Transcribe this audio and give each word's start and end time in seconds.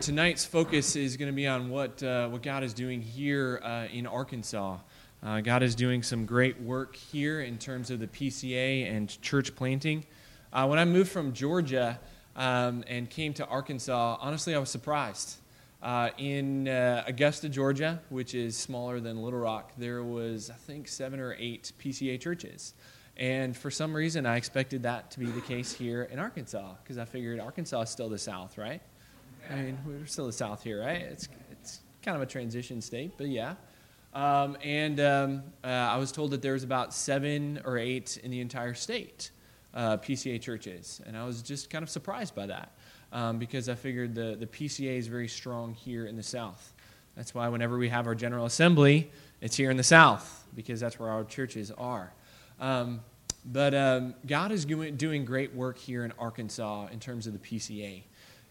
Tonight's 0.00 0.46
focus 0.46 0.96
is 0.96 1.18
going 1.18 1.30
to 1.30 1.36
be 1.36 1.46
on 1.46 1.68
what, 1.68 2.02
uh, 2.02 2.26
what 2.28 2.42
God 2.42 2.64
is 2.64 2.72
doing 2.72 3.02
here 3.02 3.60
uh, 3.62 3.86
in 3.92 4.06
Arkansas. 4.06 4.78
Uh, 5.22 5.42
God 5.42 5.62
is 5.62 5.74
doing 5.74 6.02
some 6.02 6.24
great 6.24 6.58
work 6.58 6.96
here 6.96 7.42
in 7.42 7.58
terms 7.58 7.90
of 7.90 8.00
the 8.00 8.06
PCA 8.06 8.90
and 8.90 9.20
church 9.20 9.54
planting. 9.54 10.06
Uh, 10.54 10.66
when 10.66 10.78
I 10.78 10.86
moved 10.86 11.12
from 11.12 11.34
Georgia 11.34 12.00
um, 12.34 12.82
and 12.88 13.10
came 13.10 13.34
to 13.34 13.46
Arkansas, 13.46 14.16
honestly, 14.22 14.54
I 14.54 14.58
was 14.58 14.70
surprised. 14.70 15.36
Uh, 15.82 16.08
in 16.16 16.66
uh, 16.66 17.04
Augusta, 17.06 17.50
Georgia, 17.50 18.00
which 18.08 18.34
is 18.34 18.56
smaller 18.56 19.00
than 19.00 19.22
Little 19.22 19.40
Rock, 19.40 19.72
there 19.76 20.02
was, 20.02 20.48
I 20.48 20.54
think, 20.54 20.88
seven 20.88 21.20
or 21.20 21.36
eight 21.38 21.72
PCA 21.78 22.18
churches. 22.18 22.72
And 23.18 23.54
for 23.54 23.70
some 23.70 23.94
reason, 23.94 24.24
I 24.24 24.36
expected 24.36 24.82
that 24.84 25.10
to 25.10 25.18
be 25.18 25.26
the 25.26 25.42
case 25.42 25.74
here 25.74 26.04
in 26.04 26.18
Arkansas 26.18 26.72
because 26.82 26.96
I 26.96 27.04
figured 27.04 27.38
Arkansas 27.38 27.82
is 27.82 27.90
still 27.90 28.08
the 28.08 28.16
South, 28.16 28.56
right? 28.56 28.80
I 29.50 29.56
mean, 29.56 29.78
we're 29.84 30.06
still 30.06 30.26
the 30.26 30.32
South 30.32 30.62
here, 30.62 30.80
right? 30.80 31.02
It's, 31.02 31.28
it's 31.50 31.80
kind 32.02 32.16
of 32.16 32.22
a 32.22 32.26
transition 32.26 32.80
state, 32.80 33.12
but 33.16 33.26
yeah. 33.26 33.54
Um, 34.14 34.56
and 34.62 35.00
um, 35.00 35.42
uh, 35.64 35.66
I 35.66 35.96
was 35.96 36.12
told 36.12 36.30
that 36.32 36.42
there 36.42 36.52
was 36.52 36.64
about 36.64 36.94
seven 36.94 37.60
or 37.64 37.76
eight 37.76 38.16
in 38.22 38.30
the 38.30 38.40
entire 38.40 38.74
state, 38.74 39.30
uh, 39.74 39.96
PCA 39.96 40.40
churches. 40.40 41.00
And 41.06 41.16
I 41.16 41.24
was 41.24 41.42
just 41.42 41.68
kind 41.68 41.82
of 41.82 41.90
surprised 41.90 42.34
by 42.34 42.46
that 42.46 42.72
um, 43.12 43.38
because 43.38 43.68
I 43.68 43.74
figured 43.74 44.14
the, 44.14 44.36
the 44.38 44.46
PCA 44.46 44.96
is 44.98 45.06
very 45.06 45.28
strong 45.28 45.74
here 45.74 46.06
in 46.06 46.16
the 46.16 46.22
South. 46.22 46.72
That's 47.16 47.34
why 47.34 47.48
whenever 47.48 47.76
we 47.76 47.88
have 47.88 48.06
our 48.06 48.14
General 48.14 48.46
Assembly, 48.46 49.10
it's 49.40 49.56
here 49.56 49.70
in 49.70 49.76
the 49.76 49.82
South 49.82 50.46
because 50.54 50.80
that's 50.80 50.98
where 50.98 51.10
our 51.10 51.24
churches 51.24 51.70
are. 51.72 52.12
Um, 52.60 53.00
but 53.44 53.74
um, 53.74 54.14
God 54.26 54.52
is 54.52 54.64
doing 54.64 55.24
great 55.24 55.54
work 55.54 55.78
here 55.78 56.04
in 56.04 56.12
Arkansas 56.18 56.88
in 56.92 57.00
terms 57.00 57.26
of 57.26 57.32
the 57.32 57.38
PCA. 57.38 58.02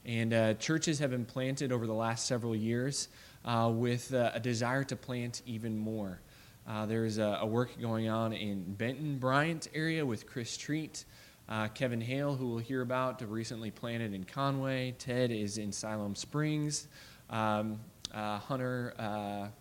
And 0.06 0.34
uh, 0.34 0.54
churches 0.56 1.00
have 1.00 1.12
been 1.12 1.26
planted 1.26 1.72
over 1.72 1.86
the 1.86 1.94
last 1.94 2.26
several 2.26 2.56
years 2.56 3.10
uh, 3.46 3.72
with 3.74 4.14
uh, 4.14 4.32
a 4.34 4.40
desire 4.40 4.84
to 4.86 4.96
plant 4.96 5.42
even 5.46 5.78
more. 5.78 6.22
Uh, 6.68 6.86
there's 6.86 7.18
a, 7.18 7.40
a, 7.42 7.46
work 7.46 7.80
going 7.82 8.10
on 8.10 8.32
in 8.32 8.64
Benton 8.76 9.18
Bryant 9.18 9.68
area 9.74 10.06
with 10.06 10.28
Chris 10.28 10.56
Treat. 10.56 11.06
Uh, 11.48 11.68
Kevin 11.70 12.00
Hale, 12.00 12.36
who 12.36 12.48
we'll 12.48 12.58
hear 12.60 12.82
about, 12.82 13.22
recently 13.28 13.72
planted 13.72 14.14
in 14.14 14.24
Conway. 14.24 14.94
Ted 15.00 15.32
is 15.32 15.58
in 15.58 15.72
Siloam 15.72 16.16
Springs. 16.16 16.88
Um, 17.30 17.80
uh, 18.14 18.38
Hunter 18.38 19.52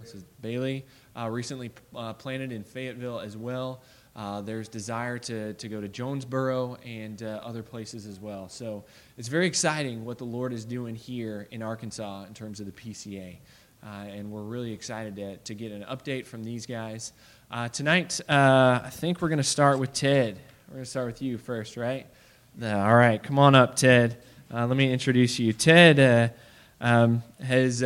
his, 0.00 0.24
Bailey 0.40 0.84
recently 1.28 1.70
planted 2.18 2.52
in 2.52 2.64
Fayetteville 2.64 3.20
as 3.20 3.36
well. 3.36 3.82
Uh, 4.16 4.40
there's 4.40 4.68
desire 4.68 5.18
to, 5.18 5.54
to 5.54 5.68
go 5.68 5.80
to 5.80 5.88
Jonesboro 5.88 6.78
and 6.86 7.22
uh, 7.22 7.40
other 7.42 7.64
places 7.64 8.06
as 8.06 8.20
well. 8.20 8.48
So 8.48 8.84
it's 9.18 9.26
very 9.26 9.46
exciting 9.46 10.04
what 10.04 10.18
the 10.18 10.24
Lord 10.24 10.52
is 10.52 10.64
doing 10.64 10.94
here 10.94 11.48
in 11.50 11.62
Arkansas 11.62 12.24
in 12.24 12.34
terms 12.34 12.60
of 12.60 12.66
the 12.66 12.72
PCA. 12.72 13.38
Uh, 13.84 13.88
and 14.08 14.30
we're 14.30 14.42
really 14.42 14.72
excited 14.72 15.16
to, 15.16 15.36
to 15.38 15.54
get 15.54 15.72
an 15.72 15.82
update 15.90 16.26
from 16.26 16.44
these 16.44 16.64
guys. 16.64 17.12
Uh, 17.50 17.68
tonight, 17.68 18.20
uh, 18.28 18.80
I 18.84 18.90
think 18.90 19.20
we're 19.20 19.28
going 19.28 19.38
to 19.38 19.42
start 19.42 19.80
with 19.80 19.92
Ted. 19.92 20.38
We're 20.68 20.74
going 20.74 20.84
to 20.84 20.90
start 20.90 21.06
with 21.06 21.20
you 21.20 21.36
first, 21.36 21.76
right? 21.76 22.06
all 22.62 22.94
right, 22.94 23.20
come 23.20 23.40
on 23.40 23.56
up, 23.56 23.74
Ted. 23.74 24.16
let 24.48 24.76
me 24.76 24.92
introduce 24.92 25.40
you. 25.40 25.52
Ted 25.52 26.32
um, 26.80 27.24
has 27.42 27.80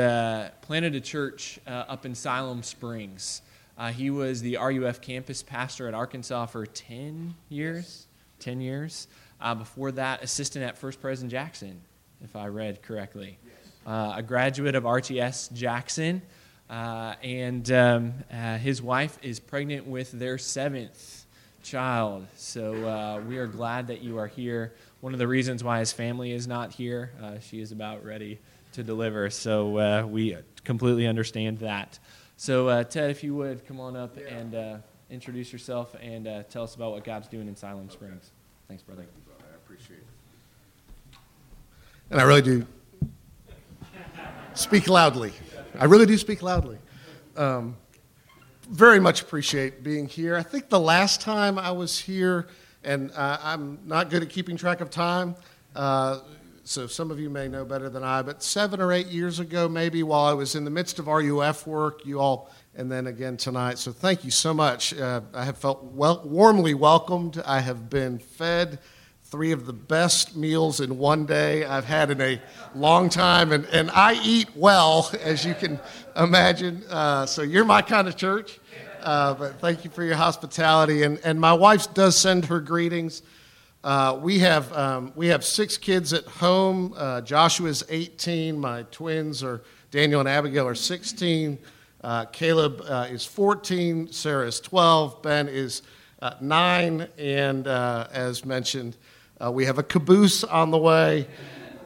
planted 0.60 0.94
a 0.94 1.00
church 1.00 1.58
up 1.66 2.04
in 2.04 2.14
Siloam 2.14 2.62
Springs. 2.62 3.40
Uh, 3.78 3.92
he 3.92 4.10
was 4.10 4.42
the 4.42 4.56
RUF 4.56 5.00
campus 5.00 5.42
pastor 5.42 5.86
at 5.86 5.94
Arkansas 5.94 6.46
for 6.46 6.66
10 6.66 7.34
years. 7.48 8.08
10 8.40 8.60
years. 8.60 9.06
Uh, 9.40 9.54
before 9.54 9.92
that, 9.92 10.22
assistant 10.22 10.64
at 10.64 10.76
First 10.76 11.00
President 11.00 11.30
Jackson, 11.30 11.80
if 12.22 12.34
I 12.34 12.48
read 12.48 12.82
correctly. 12.82 13.38
Uh, 13.86 14.14
a 14.16 14.22
graduate 14.22 14.74
of 14.74 14.82
RTS 14.82 15.52
Jackson. 15.52 16.22
Uh, 16.68 17.14
and 17.22 17.70
um, 17.70 18.14
uh, 18.32 18.58
his 18.58 18.82
wife 18.82 19.16
is 19.22 19.38
pregnant 19.38 19.86
with 19.86 20.10
their 20.10 20.38
seventh 20.38 21.24
child. 21.62 22.26
So 22.34 22.74
uh, 22.86 23.22
we 23.26 23.38
are 23.38 23.46
glad 23.46 23.86
that 23.86 24.02
you 24.02 24.18
are 24.18 24.26
here. 24.26 24.74
One 25.00 25.12
of 25.12 25.20
the 25.20 25.28
reasons 25.28 25.62
why 25.62 25.78
his 25.78 25.92
family 25.92 26.32
is 26.32 26.48
not 26.48 26.72
here, 26.72 27.12
she 27.40 27.60
is 27.60 27.70
about 27.70 28.04
ready 28.04 28.40
to 28.72 28.82
deliver. 28.82 29.30
So 29.30 30.04
we 30.06 30.36
completely 30.64 31.06
understand 31.06 31.60
that. 31.60 32.00
So, 32.40 32.68
uh, 32.68 32.84
Ted, 32.84 33.10
if 33.10 33.24
you 33.24 33.34
would 33.34 33.66
come 33.66 33.80
on 33.80 33.96
up 33.96 34.16
yeah. 34.16 34.32
and 34.32 34.54
uh, 34.54 34.76
introduce 35.10 35.52
yourself 35.52 35.96
and 36.00 36.28
uh, 36.28 36.44
tell 36.44 36.62
us 36.62 36.76
about 36.76 36.92
what 36.92 37.02
God's 37.02 37.26
doing 37.26 37.48
in 37.48 37.56
Siloam 37.56 37.90
Springs. 37.90 38.30
Thanks, 38.68 38.84
brother. 38.84 39.02
Thank 39.02 39.12
you, 39.16 39.22
brother. 39.22 39.52
I 39.52 39.56
appreciate 39.56 39.98
it. 39.98 41.18
And 42.12 42.20
I 42.20 42.22
really 42.22 42.42
do 42.42 42.64
speak 44.54 44.88
loudly. 44.88 45.32
I 45.80 45.86
really 45.86 46.06
do 46.06 46.16
speak 46.16 46.40
loudly. 46.40 46.78
Um, 47.36 47.76
very 48.70 49.00
much 49.00 49.20
appreciate 49.20 49.82
being 49.82 50.06
here. 50.06 50.36
I 50.36 50.44
think 50.44 50.68
the 50.68 50.78
last 50.78 51.20
time 51.20 51.58
I 51.58 51.72
was 51.72 51.98
here, 51.98 52.46
and 52.84 53.10
uh, 53.16 53.38
I'm 53.42 53.80
not 53.84 54.10
good 54.10 54.22
at 54.22 54.28
keeping 54.28 54.56
track 54.56 54.80
of 54.80 54.90
time, 54.90 55.34
uh, 55.74 56.20
so 56.68 56.86
some 56.86 57.10
of 57.10 57.18
you 57.18 57.30
may 57.30 57.48
know 57.48 57.64
better 57.64 57.88
than 57.88 58.04
I, 58.04 58.20
but 58.20 58.42
seven 58.42 58.78
or 58.78 58.92
eight 58.92 59.06
years 59.06 59.40
ago, 59.40 59.70
maybe 59.70 60.02
while 60.02 60.26
I 60.26 60.34
was 60.34 60.54
in 60.54 60.66
the 60.66 60.70
midst 60.70 60.98
of 60.98 61.06
RUF 61.06 61.66
work, 61.66 62.04
you 62.04 62.20
all, 62.20 62.50
and 62.74 62.92
then 62.92 63.06
again 63.06 63.38
tonight. 63.38 63.78
So 63.78 63.90
thank 63.90 64.22
you 64.22 64.30
so 64.30 64.52
much. 64.52 64.92
Uh, 64.92 65.22
I 65.32 65.46
have 65.46 65.56
felt 65.56 65.82
well, 65.82 66.20
warmly 66.26 66.74
welcomed. 66.74 67.42
I 67.46 67.60
have 67.60 67.88
been 67.88 68.18
fed 68.18 68.80
three 69.24 69.52
of 69.52 69.64
the 69.64 69.72
best 69.72 70.36
meals 70.36 70.80
in 70.80 70.98
one 70.98 71.24
day 71.24 71.64
I've 71.64 71.86
had 71.86 72.10
in 72.10 72.20
a 72.20 72.38
long 72.74 73.08
time, 73.08 73.52
and, 73.52 73.64
and 73.72 73.90
I 73.92 74.20
eat 74.22 74.48
well, 74.54 75.10
as 75.22 75.46
you 75.46 75.54
can 75.54 75.80
imagine. 76.16 76.84
Uh, 76.90 77.24
so 77.24 77.40
you're 77.40 77.64
my 77.64 77.80
kind 77.80 78.08
of 78.08 78.16
church. 78.16 78.60
Uh, 79.00 79.32
but 79.32 79.58
thank 79.60 79.84
you 79.84 79.90
for 79.90 80.04
your 80.04 80.16
hospitality. 80.16 81.02
And, 81.04 81.18
and 81.24 81.40
my 81.40 81.54
wife 81.54 81.94
does 81.94 82.14
send 82.14 82.44
her 82.46 82.60
greetings. 82.60 83.22
Uh, 83.84 84.18
we 84.20 84.40
have 84.40 84.72
um, 84.72 85.12
we 85.14 85.28
have 85.28 85.44
six 85.44 85.76
kids 85.76 86.12
at 86.12 86.24
home. 86.24 86.92
Uh, 86.96 87.20
Joshua's 87.20 87.84
18. 87.88 88.58
My 88.58 88.82
twins 88.90 89.44
are 89.44 89.62
Daniel 89.92 90.18
and 90.18 90.28
Abigail 90.28 90.66
are 90.66 90.74
16. 90.74 91.56
Uh, 92.02 92.24
Caleb 92.26 92.82
uh, 92.88 93.06
is 93.08 93.24
14. 93.24 94.10
Sarah 94.10 94.48
is 94.48 94.58
12. 94.58 95.22
Ben 95.22 95.48
is 95.48 95.82
uh, 96.20 96.34
nine. 96.40 97.06
And 97.18 97.68
as 97.68 98.44
mentioned, 98.44 98.96
we 99.48 99.64
have 99.66 99.78
a 99.78 99.84
caboose 99.84 100.42
on 100.42 100.72
the 100.72 100.78
way. 100.78 101.28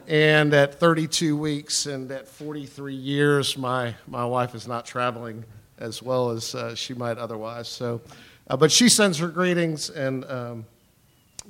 And 0.07 0.51
at 0.53 0.79
32 0.79 1.37
weeks 1.37 1.85
and 1.85 2.11
at 2.11 2.27
43 2.27 2.95
years, 2.95 3.55
my 3.55 3.95
my 4.07 4.25
wife 4.25 4.55
is 4.55 4.67
not 4.67 4.85
traveling 4.87 5.45
as 5.77 6.01
well 6.01 6.31
as 6.31 6.55
she 6.73 6.95
might 6.95 7.19
otherwise. 7.19 7.67
So, 7.67 8.01
but 8.47 8.71
she 8.71 8.89
sends 8.89 9.19
her 9.19 9.27
greetings 9.27 9.91
and. 9.91 10.25
Um, 10.25 10.65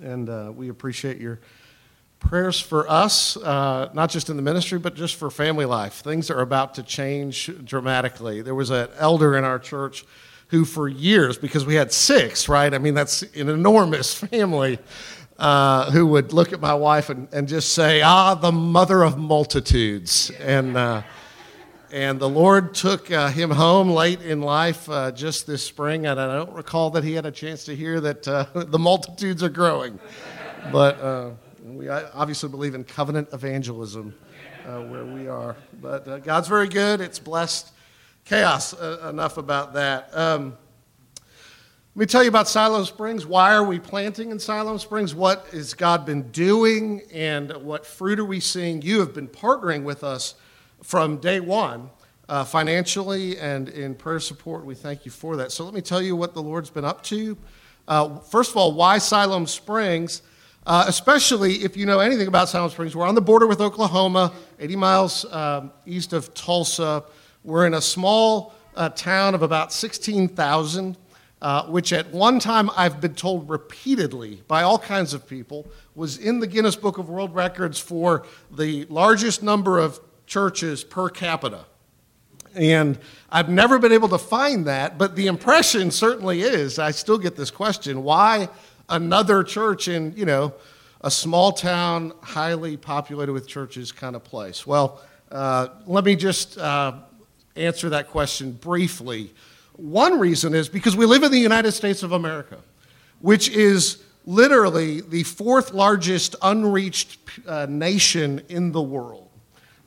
and 0.01 0.29
uh, 0.29 0.51
we 0.55 0.69
appreciate 0.69 1.19
your 1.19 1.39
prayers 2.19 2.59
for 2.59 2.89
us, 2.89 3.37
uh, 3.37 3.89
not 3.93 4.09
just 4.09 4.29
in 4.29 4.35
the 4.35 4.41
ministry, 4.41 4.79
but 4.79 4.95
just 4.95 5.15
for 5.15 5.29
family 5.29 5.65
life. 5.65 5.95
Things 5.95 6.29
are 6.29 6.41
about 6.41 6.75
to 6.75 6.83
change 6.83 7.51
dramatically. 7.63 8.41
There 8.41 8.55
was 8.55 8.69
an 8.69 8.89
elder 8.97 9.37
in 9.37 9.43
our 9.43 9.59
church 9.59 10.05
who, 10.47 10.65
for 10.65 10.87
years, 10.87 11.37
because 11.37 11.65
we 11.65 11.75
had 11.75 11.91
six, 11.91 12.47
right? 12.47 12.73
I 12.73 12.77
mean, 12.77 12.93
that's 12.93 13.23
an 13.35 13.49
enormous 13.49 14.13
family. 14.19 14.79
Uh, 15.35 15.89
who 15.89 16.05
would 16.05 16.31
look 16.31 16.53
at 16.53 16.61
my 16.61 16.75
wife 16.75 17.09
and, 17.09 17.27
and 17.33 17.47
just 17.47 17.73
say, 17.73 18.03
Ah, 18.03 18.35
the 18.35 18.51
mother 18.51 19.01
of 19.01 19.17
multitudes. 19.17 20.29
And, 20.39 20.77
uh, 20.77 21.01
and 21.93 22.19
the 22.19 22.27
Lord 22.27 22.73
took 22.73 23.11
uh, 23.11 23.29
him 23.29 23.51
home 23.51 23.91
late 23.91 24.19
in 24.23 24.41
life 24.41 24.89
uh, 24.89 25.11
just 25.11 25.45
this 25.45 25.63
spring, 25.63 26.07
and 26.07 26.19
I 26.19 26.37
don't 26.37 26.51
recall 26.51 26.89
that 26.89 27.03
he 27.03 27.13
had 27.13 27.27
a 27.27 27.31
chance 27.31 27.65
to 27.65 27.75
hear 27.75 28.01
that 28.01 28.27
uh, 28.27 28.47
the 28.55 28.79
multitudes 28.79 29.43
are 29.43 29.49
growing. 29.49 29.99
But 30.71 30.99
uh, 30.99 31.29
we 31.63 31.89
obviously 31.89 32.49
believe 32.49 32.73
in 32.73 32.83
covenant 32.83 33.29
evangelism 33.31 34.15
uh, 34.65 34.81
where 34.81 35.05
we 35.05 35.27
are. 35.27 35.55
But 35.83 36.07
uh, 36.07 36.17
God's 36.17 36.47
very 36.47 36.67
good, 36.67 36.99
it's 36.99 37.19
blessed. 37.19 37.72
Chaos, 38.25 38.73
enough 38.73 39.37
about 39.37 39.73
that. 39.73 40.09
Um, 40.17 40.57
let 41.93 41.99
me 41.99 42.05
tell 42.07 42.23
you 42.23 42.29
about 42.29 42.47
Siloam 42.47 42.85
Springs. 42.85 43.28
Why 43.28 43.53
are 43.53 43.63
we 43.63 43.78
planting 43.78 44.31
in 44.31 44.39
Siloam 44.39 44.79
Springs? 44.79 45.13
What 45.13 45.46
has 45.51 45.75
God 45.75 46.07
been 46.07 46.31
doing, 46.31 47.03
and 47.13 47.51
what 47.57 47.85
fruit 47.85 48.19
are 48.19 48.25
we 48.25 48.39
seeing? 48.39 48.81
You 48.81 48.99
have 49.01 49.13
been 49.13 49.28
partnering 49.28 49.84
with 49.84 50.03
us 50.03 50.34
from 50.84 51.18
day 51.18 51.40
one, 51.40 51.90
uh, 52.30 52.44
financially 52.44 53.38
and 53.38 53.70
in 53.70 53.96
prayer 53.96 54.20
support. 54.20 54.66
We 54.66 54.76
thank 54.76 55.06
you 55.06 55.12
for 55.12 55.38
that. 55.38 55.52
So 55.52 55.64
let 55.64 55.74
me 55.74 55.82
tell 55.82 56.02
you 56.02 56.16
what 56.16 56.34
the 56.34 56.41
Lord's 56.41 56.70
been 56.70 56.85
up 56.85 57.02
to. 57.03 57.38
Uh, 57.88 58.20
first 58.20 58.52
of 58.52 58.58
all, 58.58 58.74
why 58.74 58.97
Siloam 58.97 59.47
Springs? 59.47 60.22
Uh, 60.66 60.85
especially 60.88 61.56
if 61.56 61.76
you 61.76 61.85
know 61.85 62.00
anything 62.00 62.28
about 62.28 62.50
Siloam 62.50 62.70
Springs, 62.70 62.96
we're 62.96 63.08
on 63.08 63.16
the 63.16 63.22
border 63.22 63.47
with 63.47 63.59
Oklahoma, 63.59 64.32
80 64.59 64.76
miles 64.76 65.26
um, 65.34 65.72
east 65.85 66.14
of 66.14 66.34
Tulsa. 66.34 67.03
We're 67.44 67.66
in 67.66 67.74
a 67.74 67.82
small 67.82 68.53
uh, 68.76 68.90
town 68.90 69.35
of 69.35 69.41
about 69.41 69.74
16,000. 69.74 70.97
Uh, 71.41 71.66
which 71.66 71.91
at 71.91 72.09
one 72.14 72.40
time 72.40 72.70
I've 72.74 73.02
been 73.02 73.16
told 73.16 73.50
repeatedly 73.50 74.41
by 74.47 74.64
all 74.64 74.80
kinds 74.80 75.14
of 75.14 75.28
people 75.28 75.68
was 75.94 76.18
in 76.18 76.40
the 76.40 76.47
Guinness 76.47 76.78
Book 76.78 76.97
of 76.97 77.09
World 77.09 77.35
Records 77.35 77.78
for 77.78 78.26
the 78.50 78.85
largest 78.85 79.44
number 79.44 79.78
of 79.78 80.00
churches 80.25 80.84
per 80.84 81.09
capita. 81.09 81.66
And 82.55 82.99
I've 83.31 83.49
never 83.49 83.79
been 83.79 83.91
able 83.91 84.09
to 84.09 84.17
find 84.17 84.66
that, 84.66 84.97
but 84.97 85.16
the 85.16 85.28
impression 85.28 85.90
certainly 85.90 86.41
is. 86.41 86.78
I 86.78 86.91
still 86.91 87.17
get 87.17 87.35
this 87.35 87.49
question 87.49 88.03
why 88.03 88.49
another 88.90 89.43
church 89.43 89.87
in, 89.87 90.14
you 90.16 90.25
know, 90.25 90.53
a 91.02 91.11
small 91.11 91.52
town, 91.52 92.14
highly 92.22 92.78
populated 92.78 93.34
with 93.34 93.47
churches 93.47 93.91
kind 93.91 94.16
of 94.16 94.23
place? 94.23 94.66
Well, 94.66 95.02
uh, 95.31 95.67
let 95.85 96.05
me 96.05 96.16
just 96.16 96.58
uh, 96.58 96.93
answer 97.55 97.90
that 97.90 98.09
question 98.09 98.53
briefly. 98.53 99.31
One 99.73 100.20
reason 100.20 100.53
is 100.53 100.70
because 100.70 100.96
we 100.96 101.05
live 101.05 101.23
in 101.23 101.31
the 101.31 101.40
United 101.40 101.73
States 101.73 102.03
of 102.03 102.14
America, 102.14 102.58
which 103.20 103.49
is 103.49 104.02
literally 104.25 105.02
the 105.02 105.23
fourth 105.23 105.73
largest 105.73 106.35
unreached 106.41 107.20
uh, 107.47 107.66
nation 107.70 108.41
in 108.47 108.72
the 108.72 108.81
world. 108.81 109.29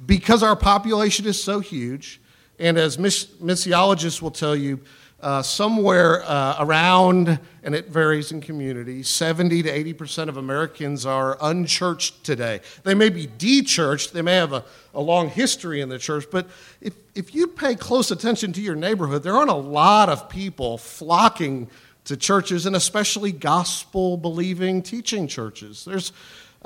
Because 0.04 0.42
our 0.42 0.56
population 0.56 1.26
is 1.26 1.42
so 1.42 1.60
huge, 1.60 2.20
and 2.58 2.76
as 2.76 2.96
missiologists 2.98 4.20
will 4.20 4.30
tell 4.30 4.54
you, 4.54 4.80
uh, 5.20 5.42
somewhere 5.42 6.22
uh, 6.24 6.56
around, 6.58 7.40
and 7.62 7.74
it 7.74 7.88
varies 7.88 8.32
in 8.32 8.40
communities, 8.40 9.08
70 9.08 9.62
to 9.62 9.70
80 9.70 9.92
percent 9.94 10.30
of 10.30 10.36
Americans 10.36 11.06
are 11.06 11.38
unchurched 11.40 12.22
today. 12.22 12.60
They 12.82 12.94
may 12.94 13.08
be 13.08 13.26
de-churched, 13.26 14.12
they 14.12 14.20
may 14.20 14.34
have 14.34 14.52
a, 14.52 14.64
a 14.92 15.00
long 15.00 15.30
history 15.30 15.80
in 15.80 15.88
the 15.88 15.98
church, 15.98 16.26
but 16.30 16.46
if, 16.82 16.94
if 17.14 17.34
you 17.34 17.46
pay 17.46 17.74
close 17.74 18.10
attention 18.10 18.52
to 18.52 18.60
your 18.60 18.76
neighborhood, 18.76 19.22
there 19.22 19.34
aren't 19.34 19.50
a 19.50 19.54
lot 19.54 20.10
of 20.10 20.28
people 20.28 20.76
flocking 20.76 21.70
to 22.04 22.16
churches, 22.16 22.66
and 22.66 22.76
especially 22.76 23.32
gospel 23.32 24.16
believing 24.16 24.82
teaching 24.82 25.26
churches. 25.26 25.84
There's, 25.84 26.12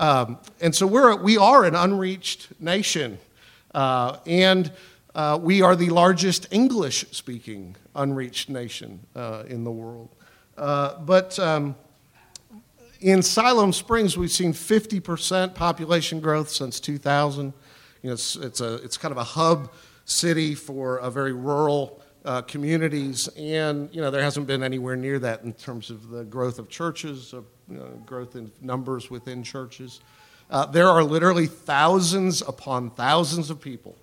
um, 0.01 0.39
and 0.63 0.75
so 0.75 0.87
we're, 0.87 1.15
we 1.15 1.37
are 1.37 1.65
an 1.65 1.77
unreached 1.77 2.49
nation. 2.59 3.19
Uh, 3.75 4.17
and 4.27 4.73
uh, 5.15 5.39
we 5.41 5.61
are 5.61 5.77
the 5.77 5.91
largest 5.91 6.47
English 6.51 7.05
speaking 7.11 7.77
unreached 7.95 8.49
nation 8.49 9.01
uh, 9.15 9.45
in 9.47 9.63
the 9.63 9.71
world. 9.71 10.09
Uh, 10.57 10.99
but 11.01 11.39
um, 11.39 11.77
in 13.01 13.21
Siloam 13.21 13.75
Springs, 13.75 14.17
we've 14.17 14.31
seen 14.31 14.55
50% 14.55 15.55
population 15.55 16.21
growth 16.21 16.49
since 16.49 16.81
2000. 16.81 17.53
You 18.03 18.09
know, 18.09 18.15
it's, 18.15 18.37
it's, 18.37 18.63
a, 18.63 18.77
it's 18.77 18.97
kind 18.97 19.13
of 19.13 19.19
a 19.19 19.25
hub 19.25 19.71
city 20.07 20.55
for 20.55 20.97
a 20.97 21.11
very 21.11 21.35
rural 21.35 22.01
uh, 22.25 22.43
communities, 22.43 23.29
and 23.29 23.89
you 23.95 24.01
know 24.01 24.11
there 24.11 24.23
hasn't 24.23 24.47
been 24.47 24.63
anywhere 24.63 24.97
near 24.97 25.19
that 25.19 25.43
in 25.43 25.55
terms 25.55 25.89
of 25.89 26.11
the 26.11 26.23
growth 26.25 26.59
of 26.59 26.69
churches, 26.69 27.33
of 27.33 27.47
growth 28.07 28.37
in 28.37 28.51
numbers 28.61 29.11
within 29.11 29.43
churches. 29.43 30.01
Uh, 30.51 30.67
there 30.67 30.89
are 30.89 31.05
literally 31.05 31.47
thousands 31.47 32.43
upon 32.43 32.91
thousands 32.91 33.51
of 33.51 33.61
people 33.61 33.97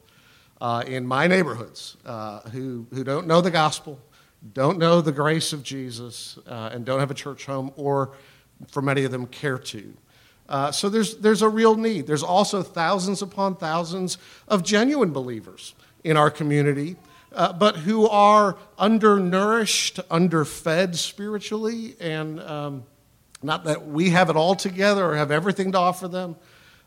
uh, 0.61 0.83
in 0.87 1.05
my 1.05 1.27
neighborhoods 1.27 1.97
uh, 2.05 2.39
who, 2.49 2.87
who 2.93 3.03
don't 3.03 3.27
know 3.27 3.41
the 3.41 3.51
gospel, 3.51 3.99
don't 4.53 4.77
know 4.77 5.01
the 5.01 5.11
grace 5.11 5.51
of 5.51 5.61
Jesus, 5.61 6.37
uh, 6.47 6.69
and 6.71 6.85
don't 6.85 6.99
have 6.99 7.11
a 7.11 7.15
church 7.15 7.45
home, 7.45 7.71
or 7.75 8.11
for 8.67 8.81
many 8.81 9.03
of 9.03 9.11
them, 9.11 9.27
care 9.27 9.57
to. 9.57 9.93
Uh, 10.49 10.71
so 10.71 10.87
there's, 10.87 11.17
there's 11.17 11.41
a 11.41 11.49
real 11.49 11.75
need. 11.75 12.07
There's 12.07 12.23
also 12.23 12.63
thousands 12.63 13.21
upon 13.21 13.55
thousands 13.57 14.17
of 14.47 14.63
genuine 14.63 15.11
believers 15.11 15.75
in 16.03 16.15
our 16.15 16.31
community, 16.31 16.95
uh, 17.33 17.51
but 17.51 17.75
who 17.75 18.07
are 18.07 18.57
undernourished, 18.79 19.99
underfed 20.09 20.95
spiritually, 20.95 21.95
and 21.99 22.39
um, 22.39 22.83
not 23.43 23.63
that 23.65 23.87
we 23.87 24.09
have 24.09 24.29
it 24.29 24.35
all 24.35 24.55
together 24.55 25.05
or 25.05 25.15
have 25.15 25.31
everything 25.31 25.71
to 25.73 25.77
offer 25.77 26.07
them, 26.07 26.35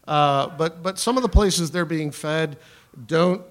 uh, 0.06 0.48
but, 0.48 0.82
but 0.82 0.98
some 0.98 1.16
of 1.16 1.22
the 1.22 1.28
places 1.28 1.70
they're 1.70 1.84
being 1.84 2.10
fed 2.10 2.58
don't 3.06 3.42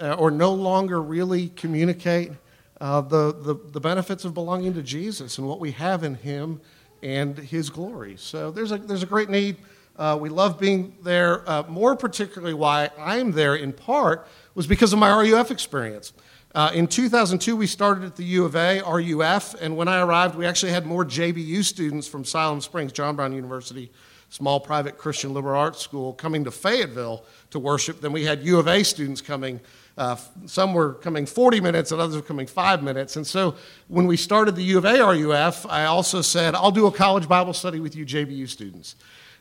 uh, 0.00 0.14
or 0.14 0.30
no 0.30 0.52
longer 0.52 1.00
really 1.00 1.48
communicate 1.50 2.32
uh, 2.80 3.00
the, 3.00 3.32
the, 3.32 3.54
the 3.72 3.80
benefits 3.80 4.24
of 4.24 4.34
belonging 4.34 4.74
to 4.74 4.82
Jesus 4.82 5.38
and 5.38 5.46
what 5.46 5.60
we 5.60 5.72
have 5.72 6.04
in 6.04 6.14
Him 6.14 6.60
and 7.02 7.36
His 7.38 7.70
glory. 7.70 8.16
So 8.18 8.50
there's 8.50 8.72
a, 8.72 8.78
there's 8.78 9.02
a 9.02 9.06
great 9.06 9.30
need. 9.30 9.56
Uh, 9.96 10.18
we 10.20 10.28
love 10.28 10.58
being 10.58 10.94
there. 11.02 11.48
Uh, 11.48 11.62
more 11.68 11.96
particularly, 11.96 12.52
why 12.52 12.90
I'm 12.98 13.32
there 13.32 13.56
in 13.56 13.72
part 13.72 14.28
was 14.54 14.66
because 14.66 14.92
of 14.92 14.98
my 14.98 15.10
RUF 15.10 15.50
experience. 15.50 16.12
Uh, 16.56 16.70
in 16.72 16.86
2002, 16.86 17.54
we 17.54 17.66
started 17.66 18.02
at 18.02 18.16
the 18.16 18.24
U 18.24 18.46
of 18.46 18.56
A, 18.56 18.80
RUF, 18.80 19.54
and 19.60 19.76
when 19.76 19.88
I 19.88 20.00
arrived, 20.00 20.36
we 20.36 20.46
actually 20.46 20.72
had 20.72 20.86
more 20.86 21.04
JBU 21.04 21.62
students 21.62 22.08
from 22.08 22.24
Siloam 22.24 22.62
Springs, 22.62 22.92
John 22.92 23.14
Brown 23.14 23.34
University, 23.34 23.92
small 24.30 24.58
private 24.58 24.96
Christian 24.96 25.34
liberal 25.34 25.60
arts 25.60 25.80
school, 25.80 26.14
coming 26.14 26.44
to 26.44 26.50
Fayetteville 26.50 27.26
to 27.50 27.58
worship 27.58 28.00
than 28.00 28.10
we 28.10 28.24
had 28.24 28.42
U 28.42 28.58
of 28.58 28.68
A 28.68 28.82
students 28.84 29.20
coming 29.20 29.60
uh, 29.98 30.16
some 30.46 30.72
were 30.72 30.94
coming 30.94 31.26
40 31.26 31.60
minutes 31.60 31.92
and 31.92 32.00
others 32.00 32.16
were 32.16 32.22
coming 32.22 32.46
five 32.46 32.82
minutes. 32.82 33.16
And 33.16 33.26
so 33.26 33.54
when 33.88 34.06
we 34.06 34.16
started 34.16 34.56
the 34.56 34.64
U 34.64 34.78
of 34.78 34.86
A 34.86 34.98
RUF, 35.02 35.66
I 35.66 35.84
also 35.84 36.22
said, 36.22 36.54
I'll 36.54 36.70
do 36.70 36.86
a 36.86 36.92
college 36.92 37.28
Bible 37.28 37.52
study 37.52 37.80
with 37.80 37.94
you 37.94 38.06
JBU 38.06 38.48
students. 38.48 38.96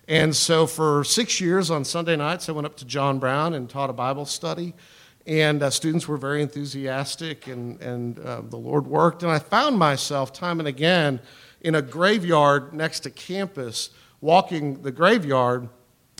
And 0.09 0.35
so 0.35 0.68
for 0.68 1.06
six 1.06 1.39
years 1.39 1.71
on 1.71 1.85
Sunday 1.85 2.18
nights, 2.18 2.50
I 2.50 2.51
went 2.51 2.65
up 2.65 2.75
to 2.77 2.85
John 2.85 3.19
Brown 3.19 3.53
and 3.53 3.69
taught 3.69 3.89
a 3.89 3.94
Bible 3.94 4.25
study. 4.25 4.73
And 5.27 5.63
uh, 5.63 5.69
students 5.69 6.07
were 6.07 6.18
very 6.18 6.42
enthusiastic, 6.42 7.48
and, 7.48 7.81
and 7.81 8.19
uh, 8.19 8.42
the 8.42 8.57
Lord 8.57 8.86
worked. 8.86 9.24
And 9.24 9.31
I 9.31 9.39
found 9.39 9.77
myself 9.77 10.31
time 10.31 10.60
and 10.60 10.68
again 10.68 11.19
in 11.62 11.75
a 11.75 11.81
graveyard 11.81 12.74
next 12.74 13.01
to 13.01 13.10
campus, 13.10 13.89
walking 14.22 14.83
the 14.83 14.92
graveyard 14.92 15.68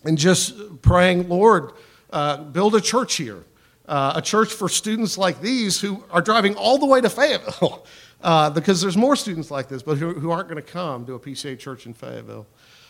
and 0.04 0.18
just 0.18 0.82
praying, 0.82 1.30
Lord, 1.30 1.74
uh, 2.10 2.38
build 2.38 2.76
a 2.76 2.82
church 2.82 3.16
here 3.16 3.44
uh, 3.88 4.14
a 4.16 4.22
church 4.22 4.52
for 4.52 4.70
students 4.70 5.18
like 5.18 5.42
these 5.42 5.80
who 5.80 6.04
are 6.10 6.22
driving 6.22 6.56
all 6.56 6.78
the 6.78 6.86
way 6.86 7.02
to 7.02 7.10
Fayetteville 7.10 7.86
uh, 8.22 8.50
because 8.50 8.82
there's 8.82 8.98
more 8.98 9.16
students 9.16 9.52
like 9.52 9.68
this, 9.68 9.84
but 9.84 9.98
who, 9.98 10.14
who 10.14 10.32
aren't 10.32 10.50
going 10.50 10.62
to 10.62 10.70
come 10.70 11.06
to 11.06 11.14
a 11.14 11.20
PCA 11.20 11.58
church 11.58 11.86
in 11.86 11.94
Fayetteville. 11.94 12.48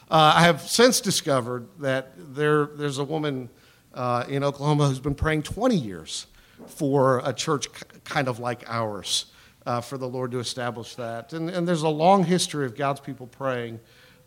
Uh, 0.10 0.34
I 0.36 0.44
have 0.44 0.62
since 0.62 1.02
discovered 1.02 1.68
that 1.80 2.14
there, 2.36 2.68
there's 2.68 3.00
a 3.00 3.04
woman 3.04 3.50
uh, 3.96 4.26
in 4.28 4.44
Oklahoma 4.44 4.88
who's 4.88 5.00
been 5.00 5.16
praying 5.16 5.44
20 5.44 5.76
years 5.76 6.28
for 6.68 7.22
a 7.26 7.34
church 7.34 7.68
kind 8.04 8.28
of 8.28 8.40
like 8.40 8.64
ours, 8.68 9.26
uh, 9.66 9.82
for 9.82 9.98
the 9.98 10.08
Lord 10.08 10.32
to 10.32 10.40
establish 10.40 10.96
that. 10.96 11.34
And, 11.34 11.50
and 11.50 11.68
there's 11.68 11.82
a 11.82 11.90
long 11.90 12.24
history 12.24 12.66
of 12.66 12.76
God's 12.76 13.00
people 13.00 13.28
praying, 13.28 13.80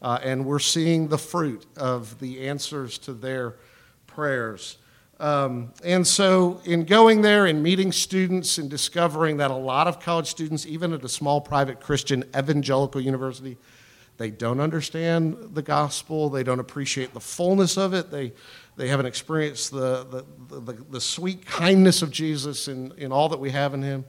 uh, 0.02 0.18
and 0.22 0.44
we're 0.44 0.58
seeing 0.58 1.08
the 1.08 1.18
fruit 1.18 1.66
of 1.76 2.18
the 2.18 2.48
answers 2.48 2.98
to 2.98 3.12
their 3.12 3.56
prayers. 4.06 4.78
Um, 5.20 5.72
and 5.84 6.06
so, 6.06 6.60
in 6.64 6.84
going 6.84 7.22
there 7.22 7.46
and 7.46 7.60
meeting 7.60 7.90
students 7.90 8.56
and 8.58 8.70
discovering 8.70 9.38
that 9.38 9.50
a 9.50 9.56
lot 9.56 9.88
of 9.88 9.98
college 9.98 10.28
students, 10.28 10.64
even 10.64 10.92
at 10.92 11.04
a 11.04 11.08
small 11.08 11.40
private 11.40 11.80
Christian 11.80 12.24
evangelical 12.36 13.00
university, 13.00 13.58
they 14.18 14.30
don't 14.30 14.60
understand 14.60 15.54
the 15.54 15.62
gospel, 15.62 16.28
they 16.28 16.42
don't 16.42 16.60
appreciate 16.60 17.14
the 17.14 17.20
fullness 17.20 17.78
of 17.78 17.94
it, 17.94 18.10
they, 18.10 18.32
they 18.76 18.88
haven't 18.88 19.06
experienced 19.06 19.70
the, 19.70 20.24
the, 20.48 20.60
the, 20.60 20.72
the 20.90 21.00
sweet 21.00 21.46
kindness 21.46 22.02
of 22.02 22.10
Jesus 22.10 22.68
in, 22.68 22.92
in 22.98 23.10
all 23.10 23.28
that 23.28 23.40
we 23.40 23.50
have 23.50 23.74
in 23.74 23.82
Him. 23.82 24.04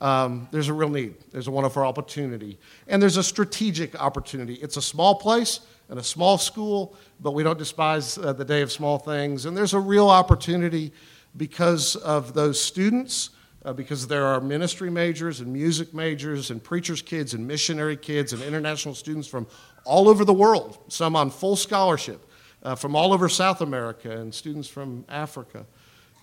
Um, 0.00 0.48
there's 0.50 0.68
a 0.68 0.72
real 0.72 0.88
need. 0.88 1.14
There's 1.30 1.46
a 1.46 1.52
wonderful 1.52 1.82
opportunity. 1.82 2.58
And 2.88 3.00
there's 3.00 3.18
a 3.18 3.22
strategic 3.22 3.98
opportunity. 4.00 4.54
It's 4.54 4.76
a 4.76 4.82
small 4.82 5.14
place 5.14 5.60
and 5.88 5.98
a 5.98 6.02
small 6.02 6.38
school, 6.38 6.96
but 7.20 7.32
we 7.32 7.44
don't 7.44 7.58
despise 7.58 8.18
uh, 8.18 8.32
the 8.32 8.44
day 8.44 8.62
of 8.62 8.72
small 8.72 8.98
things. 8.98 9.46
And 9.46 9.56
there's 9.56 9.74
a 9.74 9.78
real 9.78 10.08
opportunity 10.08 10.92
because 11.36 11.94
of 11.96 12.34
those 12.34 12.60
students, 12.60 13.30
uh, 13.64 13.72
because 13.72 14.06
there 14.06 14.26
are 14.26 14.40
ministry 14.40 14.90
majors 14.90 15.40
and 15.40 15.52
music 15.52 15.94
majors 15.94 16.50
and 16.50 16.62
preachers' 16.62 17.02
kids 17.02 17.34
and 17.34 17.46
missionary 17.46 17.96
kids 17.96 18.32
and 18.32 18.42
international 18.42 18.94
students 18.94 19.28
from 19.28 19.46
all 19.84 20.08
over 20.08 20.24
the 20.24 20.32
world, 20.32 20.78
some 20.88 21.16
on 21.16 21.30
full 21.30 21.56
scholarship, 21.56 22.28
uh, 22.62 22.74
from 22.74 22.96
all 22.96 23.12
over 23.12 23.28
South 23.28 23.60
America 23.60 24.10
and 24.10 24.34
students 24.34 24.68
from 24.68 25.04
Africa 25.08 25.66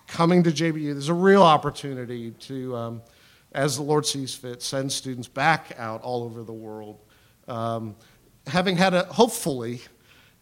coming 0.06 0.42
to 0.42 0.50
JBU. 0.50 0.92
There's 0.92 1.08
a 1.08 1.14
real 1.14 1.42
opportunity 1.42 2.32
to, 2.32 2.76
um, 2.76 3.02
as 3.52 3.76
the 3.76 3.82
Lord 3.82 4.04
sees 4.04 4.34
fit, 4.34 4.60
send 4.60 4.90
students 4.90 5.28
back 5.28 5.72
out 5.78 6.02
all 6.02 6.24
over 6.24 6.42
the 6.42 6.52
world. 6.52 6.98
Um, 7.46 7.96
having 8.46 8.76
had 8.76 8.92
a, 8.92 9.04
hopefully, 9.04 9.82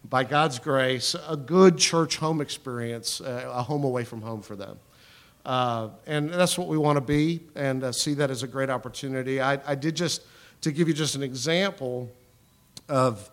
by 0.03 0.23
God's 0.23 0.59
grace, 0.59 1.15
a 1.27 1.37
good 1.37 1.77
church 1.77 2.17
home 2.17 2.41
experience, 2.41 3.21
uh, 3.21 3.49
a 3.51 3.61
home 3.61 3.83
away 3.83 4.05
from 4.05 4.21
home 4.21 4.41
for 4.41 4.55
them. 4.55 4.79
Uh, 5.49 5.89
and 6.05 6.31
that's 6.31 6.59
what 6.59 6.67
we 6.67 6.77
want 6.77 6.95
to 6.95 7.01
be 7.01 7.39
and 7.55 7.83
uh, 7.83 7.91
see 7.91 8.13
that 8.13 8.29
as 8.29 8.43
a 8.43 8.47
great 8.47 8.69
opportunity. 8.69 9.41
I, 9.41 9.59
I, 9.65 9.73
did 9.73 9.95
just, 9.95 10.21
to 10.61 10.71
give 10.71 10.87
you 10.87 10.93
just 10.93 11.15
an 11.15 11.23
example 11.23 12.11
of 12.87 13.31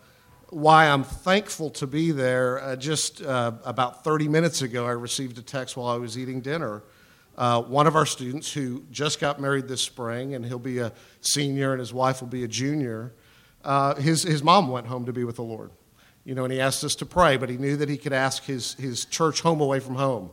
why 0.48 0.86
I'm 0.88 1.04
thankful 1.04 1.68
to 1.72 1.86
be 1.86 2.12
there, 2.12 2.58
uh, 2.58 2.76
just 2.76 3.20
uh, 3.20 3.52
about 3.66 4.02
30 4.02 4.28
minutes 4.28 4.62
ago, 4.62 4.86
I 4.86 4.92
received 4.92 5.36
a 5.36 5.42
text 5.42 5.76
while 5.76 5.88
I 5.88 5.98
was 5.98 6.16
eating 6.16 6.40
dinner. 6.40 6.82
Uh, 7.36 7.60
one 7.60 7.86
of 7.86 7.94
our 7.94 8.06
students 8.06 8.50
who 8.50 8.82
just 8.90 9.20
got 9.20 9.38
married 9.38 9.68
this 9.68 9.82
spring, 9.82 10.34
and 10.34 10.42
he'll 10.42 10.58
be 10.58 10.78
a 10.78 10.94
senior 11.20 11.72
and 11.72 11.80
his 11.80 11.92
wife 11.92 12.22
will 12.22 12.28
be 12.28 12.44
a 12.44 12.48
junior 12.48 13.12
uh, 13.62 13.94
his, 13.96 14.22
his 14.22 14.42
mom 14.42 14.68
went 14.68 14.86
home 14.86 15.04
to 15.04 15.12
be 15.12 15.24
with 15.24 15.36
the 15.36 15.42
Lord. 15.42 15.70
You 16.24 16.34
know, 16.34 16.44
and 16.44 16.52
he 16.52 16.60
asked 16.60 16.82
us 16.82 16.94
to 16.96 17.04
pray, 17.04 17.36
but 17.36 17.50
he 17.50 17.58
knew 17.58 17.76
that 17.76 17.90
he 17.90 17.98
could 17.98 18.14
ask 18.14 18.44
his, 18.44 18.72
his 18.74 19.04
church 19.04 19.42
home 19.42 19.60
away 19.60 19.80
from 19.80 19.96
home 19.96 20.30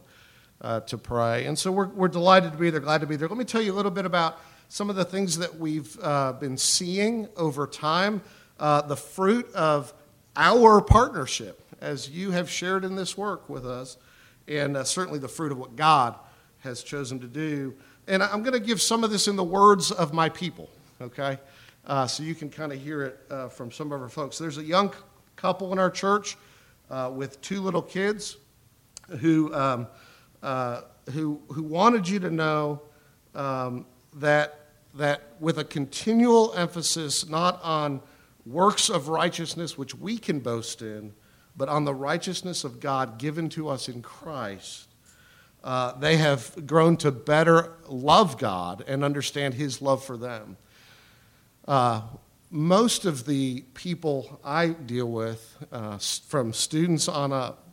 uh, 0.64 0.80
to 0.82 0.98
pray. 0.98 1.46
And 1.46 1.60
so 1.60 1.72
we're, 1.72 1.88
we're 1.88 2.08
delighted 2.08 2.54
to 2.54 2.58
be 2.58 2.70
there, 2.70 2.80
glad 2.80 3.02
to 3.02 3.08
be 3.08 3.16
there. 3.16 3.28
Let 3.28 3.38
me 3.38 3.46
tell 3.46 3.62
you 3.62 3.74
a 3.74 3.76
little 3.76 3.92
bit 3.92 4.06
about 4.06 4.40
some 4.70 4.90
of 4.90 4.96
the 4.96 5.06
things 5.06 5.38
that 5.38 5.60
we've 5.60 5.98
uh, 6.02 6.34
been 6.34 6.58
seeing 6.58 7.28
over 7.38 7.68
time, 7.68 8.22
uh, 8.60 8.82
the 8.82 8.96
fruit 8.96 9.52
of 9.54 9.94
our 10.36 10.82
partnership 10.82 11.62
as 11.82 12.10
you 12.10 12.32
have 12.32 12.50
shared 12.50 12.86
in 12.86 12.96
this 12.96 13.18
work 13.18 13.50
with 13.50 13.68
us, 13.68 13.98
and 14.48 14.78
uh, 14.78 14.84
certainly 14.84 15.20
the 15.20 15.28
fruit 15.28 15.52
of 15.52 15.58
what 15.58 15.76
God 15.76 16.16
has 16.60 16.82
chosen 16.82 17.20
to 17.20 17.28
do. 17.28 17.76
And 18.08 18.24
I'm 18.24 18.42
going 18.42 18.54
to 18.54 18.60
give 18.60 18.82
some 18.82 19.04
of 19.04 19.12
this 19.12 19.28
in 19.28 19.36
the 19.36 19.44
words 19.44 19.92
of 19.92 20.14
my 20.14 20.30
people, 20.30 20.70
okay? 21.02 21.38
Uh, 21.86 22.08
so 22.08 22.24
you 22.24 22.34
can 22.34 22.50
kind 22.50 22.72
of 22.72 22.82
hear 22.82 23.04
it 23.04 23.20
uh, 23.30 23.50
from 23.50 23.72
some 23.72 23.92
of 23.92 24.02
our 24.02 24.10
folks. 24.10 24.38
There's 24.38 24.58
a 24.58 24.64
young 24.64 24.94
couple 25.36 25.74
in 25.74 25.80
our 25.80 25.92
church 25.92 26.38
uh, 26.90 27.12
with 27.14 27.42
two 27.42 27.62
little 27.62 27.82
kids 27.82 28.38
who, 29.20 29.54
um, 29.54 29.88
uh, 30.44 30.82
who, 31.12 31.42
who 31.48 31.64
wanted 31.64 32.08
you 32.08 32.20
to 32.20 32.30
know 32.30 32.82
um, 33.34 33.86
that, 34.16 34.60
that 34.94 35.22
with 35.40 35.58
a 35.58 35.64
continual 35.64 36.54
emphasis 36.54 37.28
not 37.28 37.64
on 37.64 38.02
works 38.46 38.90
of 38.90 39.08
righteousness 39.08 39.78
which 39.78 39.96
we 39.96 40.18
can 40.18 40.42
boast 40.42 40.82
in, 40.82 41.14
but 41.56 41.70
on 41.70 41.86
the 41.86 41.94
righteousness 41.94 42.66
of 42.66 42.80
God 42.82 43.18
given 43.18 43.48
to 43.50 43.70
us 43.70 43.88
in 43.88 44.02
Christ, 44.02 44.90
uh, 45.64 45.94
they 45.94 46.18
have 46.18 46.68
grown 46.68 46.98
to 46.98 47.12
better 47.12 47.72
love 47.88 48.38
God 48.38 48.84
and 48.86 49.04
understand 49.04 49.54
His 49.54 49.82
love 49.82 50.04
for 50.04 50.18
them. 50.18 50.58
Uh, 51.66 52.02
most 52.52 53.06
of 53.06 53.26
the 53.26 53.62
people 53.74 54.42
I 54.44 54.68
deal 54.68 55.10
with, 55.10 55.58
uh, 55.72 56.00
from 56.28 56.52
students 56.52 57.08
on 57.08 57.32
up, 57.32 57.66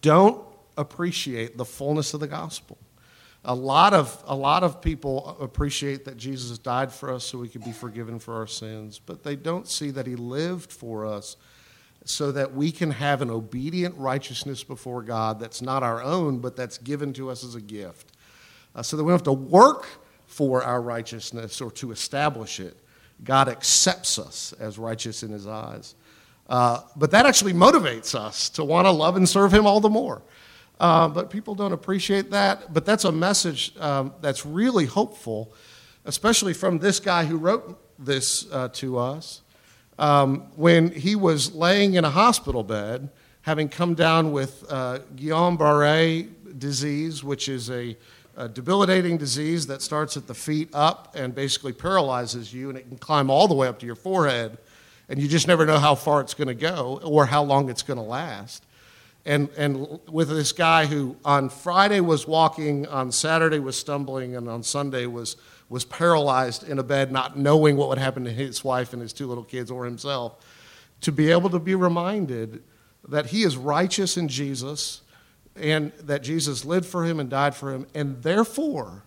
don't 0.00 0.42
appreciate 0.76 1.56
the 1.56 1.64
fullness 1.64 2.14
of 2.14 2.20
the 2.20 2.26
gospel. 2.26 2.78
A 3.44 3.54
lot 3.54 3.92
of, 3.92 4.22
a 4.26 4.36
lot 4.36 4.62
of 4.62 4.80
people 4.80 5.36
appreciate 5.40 6.04
that 6.04 6.16
Jesus 6.16 6.58
died 6.58 6.92
for 6.92 7.12
us 7.12 7.24
so 7.24 7.38
we 7.38 7.48
could 7.48 7.64
be 7.64 7.72
forgiven 7.72 8.20
for 8.20 8.34
our 8.34 8.46
sins, 8.46 9.00
but 9.04 9.24
they 9.24 9.34
don't 9.34 9.66
see 9.66 9.90
that 9.90 10.06
He 10.06 10.14
lived 10.14 10.72
for 10.72 11.04
us 11.04 11.36
so 12.04 12.32
that 12.32 12.54
we 12.54 12.70
can 12.70 12.90
have 12.90 13.20
an 13.22 13.30
obedient 13.30 13.96
righteousness 13.96 14.62
before 14.64 15.02
God 15.02 15.40
that's 15.40 15.62
not 15.62 15.82
our 15.82 16.02
own, 16.02 16.38
but 16.38 16.56
that's 16.56 16.78
given 16.78 17.12
to 17.14 17.30
us 17.30 17.44
as 17.44 17.54
a 17.54 17.60
gift. 17.60 18.12
Uh, 18.74 18.82
so 18.82 18.96
that 18.96 19.04
we 19.04 19.10
don't 19.10 19.18
have 19.18 19.24
to 19.24 19.32
work 19.32 19.86
for 20.26 20.62
our 20.62 20.80
righteousness 20.80 21.60
or 21.60 21.70
to 21.72 21.92
establish 21.92 22.58
it. 22.58 22.76
God 23.22 23.48
accepts 23.48 24.18
us 24.18 24.52
as 24.54 24.78
righteous 24.78 25.22
in 25.22 25.30
His 25.30 25.46
eyes. 25.46 25.94
Uh, 26.48 26.80
but 26.96 27.10
that 27.10 27.26
actually 27.26 27.52
motivates 27.52 28.14
us 28.14 28.48
to 28.50 28.64
want 28.64 28.86
to 28.86 28.90
love 28.90 29.16
and 29.16 29.28
serve 29.28 29.52
Him 29.52 29.66
all 29.66 29.80
the 29.80 29.90
more. 29.90 30.22
Uh, 30.82 31.06
but 31.06 31.30
people 31.30 31.54
don't 31.54 31.72
appreciate 31.72 32.32
that. 32.32 32.74
But 32.74 32.84
that's 32.84 33.04
a 33.04 33.12
message 33.12 33.72
um, 33.78 34.12
that's 34.20 34.44
really 34.44 34.86
hopeful, 34.86 35.54
especially 36.04 36.54
from 36.54 36.80
this 36.80 36.98
guy 36.98 37.24
who 37.24 37.36
wrote 37.36 37.78
this 38.04 38.50
uh, 38.50 38.68
to 38.72 38.98
us 38.98 39.42
um, 39.96 40.40
when 40.56 40.90
he 40.90 41.14
was 41.14 41.54
laying 41.54 41.94
in 41.94 42.04
a 42.04 42.10
hospital 42.10 42.64
bed, 42.64 43.10
having 43.42 43.68
come 43.68 43.94
down 43.94 44.32
with 44.32 44.64
uh, 44.68 44.98
Guillain 45.14 45.56
Barre 45.56 46.28
disease, 46.58 47.22
which 47.22 47.48
is 47.48 47.70
a, 47.70 47.96
a, 48.36 48.48
debilitating 48.48 49.18
disease 49.18 49.68
that 49.68 49.82
starts 49.82 50.16
at 50.16 50.26
the 50.26 50.34
feet 50.34 50.68
up 50.72 51.14
and 51.14 51.32
basically 51.32 51.72
paralyzes 51.72 52.52
you, 52.52 52.70
and 52.70 52.76
it 52.76 52.88
can 52.88 52.98
climb 52.98 53.30
all 53.30 53.46
the 53.46 53.54
way 53.54 53.68
up 53.68 53.78
to 53.78 53.86
your 53.86 53.94
forehead, 53.94 54.58
and 55.08 55.22
you 55.22 55.28
just 55.28 55.46
never 55.46 55.64
know 55.64 55.78
how 55.78 55.94
far 55.94 56.20
it's 56.20 56.34
going 56.34 56.48
to 56.48 56.54
go 56.54 57.00
or 57.04 57.26
how 57.26 57.44
long 57.44 57.70
it's 57.70 57.82
going 57.82 57.98
to 57.98 58.04
last. 58.04 58.66
And, 59.24 59.48
and 59.56 60.00
with 60.10 60.28
this 60.28 60.52
guy 60.52 60.86
who 60.86 61.16
on 61.24 61.48
Friday 61.48 62.00
was 62.00 62.26
walking, 62.26 62.86
on 62.86 63.12
Saturday 63.12 63.60
was 63.60 63.76
stumbling, 63.76 64.34
and 64.34 64.48
on 64.48 64.62
Sunday 64.62 65.06
was 65.06 65.36
was 65.72 65.86
paralyzed 65.86 66.68
in 66.68 66.78
a 66.78 66.82
bed, 66.82 67.10
not 67.10 67.38
knowing 67.38 67.78
what 67.78 67.88
would 67.88 67.96
happen 67.96 68.24
to 68.24 68.30
his 68.30 68.62
wife 68.62 68.92
and 68.92 69.00
his 69.00 69.14
two 69.14 69.26
little 69.26 69.42
kids 69.42 69.70
or 69.70 69.86
himself, 69.86 70.36
to 71.00 71.10
be 71.10 71.30
able 71.30 71.48
to 71.48 71.58
be 71.58 71.74
reminded 71.74 72.62
that 73.08 73.26
he 73.26 73.42
is 73.42 73.56
righteous 73.56 74.18
in 74.18 74.28
Jesus 74.28 75.00
and 75.56 75.92
that 75.92 76.22
Jesus 76.22 76.66
lived 76.66 76.84
for 76.84 77.04
him 77.04 77.18
and 77.18 77.30
died 77.30 77.54
for 77.54 77.72
him, 77.72 77.86
and 77.94 78.22
therefore, 78.22 79.04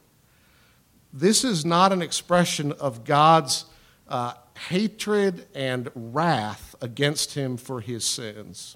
this 1.13 1.43
is 1.43 1.63
not 1.63 1.93
an 1.93 2.01
expression 2.01 2.71
of 2.73 3.03
God's 3.03 3.65
uh, 4.07 4.33
hatred 4.69 5.45
and 5.53 5.91
wrath 5.93 6.75
against 6.81 7.35
him 7.35 7.57
for 7.57 7.79
his 7.79 8.05
sins, 8.05 8.75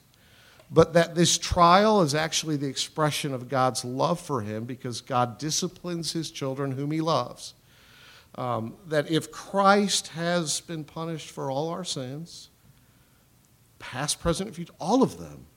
but 0.72 0.94
that 0.94 1.16
this 1.16 1.38
trial 1.38 2.02
is 2.02 2.14
actually 2.14 2.56
the 2.56 2.68
expression 2.68 3.34
of 3.34 3.50
God's 3.50 3.84
love 3.84 4.20
for 4.20 4.42
him 4.42 4.66
because 4.66 5.02
God 5.02 5.38
disciplines 5.38 6.12
his 6.12 6.30
children 6.30 6.72
whom 6.72 6.92
he 6.92 7.02
loves. 7.02 7.56
Um, 8.36 8.76
that 8.88 9.10
if 9.10 9.32
Christ 9.32 10.10
has 10.10 10.62
been 10.62 10.84
punished 10.84 11.32
for 11.32 11.50
all 11.50 11.70
our 11.70 11.84
sins, 11.84 12.50
past, 13.80 14.20
present, 14.20 14.48
and 14.48 14.56
future, 14.56 14.74
all 14.80 15.02
of 15.02 15.18
them, 15.18 15.48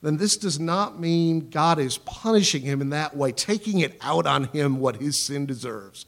then 0.00 0.16
this 0.16 0.36
does 0.36 0.58
not 0.58 0.98
mean 0.98 1.50
God 1.50 1.78
is 1.78 1.98
punishing 1.98 2.62
him 2.62 2.80
in 2.80 2.90
that 2.90 3.16
way, 3.16 3.30
taking 3.30 3.80
it 3.80 3.96
out 4.00 4.26
on 4.26 4.44
him 4.44 4.78
what 4.80 4.96
his 4.96 5.20
sin 5.20 5.46
deserves, 5.46 6.06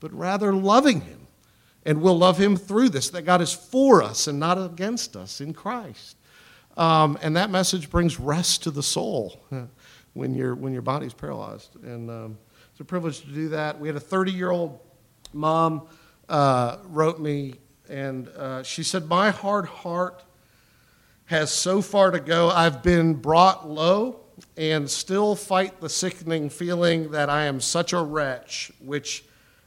but 0.00 0.12
rather 0.12 0.52
loving 0.54 1.02
him. 1.02 1.26
And 1.84 2.00
we'll 2.00 2.18
love 2.18 2.38
him 2.38 2.56
through 2.56 2.88
this, 2.90 3.10
that 3.10 3.22
God 3.22 3.40
is 3.42 3.52
for 3.52 4.02
us 4.02 4.26
and 4.26 4.40
not 4.40 4.58
against 4.58 5.16
us 5.16 5.40
in 5.40 5.52
Christ. 5.52 6.15
Um, 6.76 7.18
and 7.22 7.36
that 7.36 7.50
message 7.50 7.90
brings 7.90 8.20
rest 8.20 8.62
to 8.64 8.70
the 8.70 8.82
soul 8.82 9.40
when, 10.14 10.34
your 10.34 10.54
when 10.54 10.72
your 10.72 10.82
body's 10.82 11.14
paralyzed. 11.14 11.76
And 11.82 12.10
um, 12.10 12.38
it's 12.70 12.80
a 12.80 12.84
privilege 12.84 13.20
to 13.20 13.28
do 13.28 13.48
that. 13.50 13.80
We 13.80 13.88
had 13.88 13.96
a 13.96 14.00
30 14.00 14.32
year 14.32 14.50
old 14.50 14.78
mom 15.32 15.88
uh, 16.28 16.78
wrote 16.84 17.20
me, 17.20 17.54
and 17.88 18.28
uh, 18.28 18.62
she 18.62 18.82
said, 18.82 19.08
My 19.08 19.30
hard 19.30 19.66
heart 19.66 20.22
has 21.26 21.50
so 21.50 21.82
far 21.82 22.10
to 22.10 22.20
go. 22.20 22.50
I've 22.50 22.82
been 22.82 23.14
brought 23.14 23.68
low 23.68 24.20
and 24.56 24.88
still 24.88 25.34
fight 25.34 25.80
the 25.80 25.88
sickening 25.88 26.50
feeling 26.50 27.10
that 27.12 27.30
I 27.30 27.44
am 27.44 27.60
such 27.60 27.92
a 27.92 28.00
wretch, 28.00 28.70
which 28.80 29.24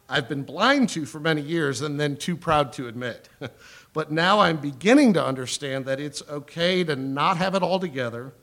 I've 0.10 0.28
been 0.28 0.44
blind 0.44 0.90
to 0.90 1.06
for 1.06 1.20
many 1.20 1.42
years 1.42 1.82
and 1.82 2.00
then 2.00 2.18
too 2.18 2.36
proud 2.36 2.74
to 2.74 2.88
admit. 2.88 3.30
but 3.94 4.12
now 4.12 4.40
I'm 4.40 4.58
beginning 4.58 5.14
to 5.14 5.24
understand 5.24 5.86
that 5.86 6.00
it's 6.00 6.22
okay 6.30 6.84
to 6.84 6.96
not 6.96 7.38
have 7.38 7.56
it 7.56 7.62
all 7.62 7.80
together 7.80 8.34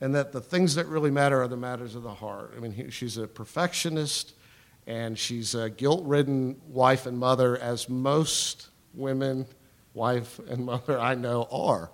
and 0.00 0.14
that 0.14 0.32
the 0.32 0.40
things 0.40 0.74
that 0.74 0.86
really 0.86 1.10
matter 1.10 1.42
are 1.42 1.48
the 1.48 1.56
matters 1.56 1.94
of 1.94 2.02
the 2.02 2.12
heart. 2.12 2.52
I 2.56 2.60
mean, 2.60 2.90
she's 2.90 3.16
a 3.16 3.26
perfectionist 3.26 4.34
and 4.86 5.18
she's 5.18 5.54
a 5.54 5.70
guilt 5.70 6.04
ridden 6.04 6.60
wife 6.68 7.06
and 7.06 7.18
mother, 7.18 7.56
as 7.56 7.88
most 7.88 8.68
women, 8.92 9.46
wife 9.94 10.38
and 10.48 10.66
mother 10.66 11.00
I 11.00 11.14
know 11.14 11.48
are. 11.50 11.90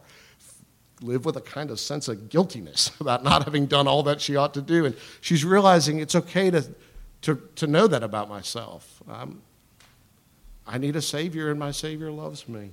Live 1.02 1.24
with 1.24 1.36
a 1.36 1.40
kind 1.40 1.70
of 1.70 1.78
sense 1.78 2.08
of 2.08 2.28
guiltiness 2.28 2.90
about 3.00 3.22
not 3.22 3.44
having 3.44 3.66
done 3.66 3.86
all 3.86 4.02
that 4.04 4.20
she 4.20 4.36
ought 4.36 4.54
to 4.54 4.62
do. 4.62 4.86
And 4.86 4.96
she's 5.20 5.44
realizing 5.44 6.00
it's 6.00 6.14
okay 6.14 6.50
to, 6.50 6.64
to, 7.22 7.40
to 7.56 7.66
know 7.66 7.86
that 7.86 8.02
about 8.02 8.28
myself. 8.28 9.02
Um, 9.08 9.42
I 10.66 10.78
need 10.78 10.96
a 10.96 11.02
Savior, 11.02 11.50
and 11.50 11.58
my 11.58 11.70
Savior 11.70 12.10
loves 12.10 12.48
me. 12.48 12.70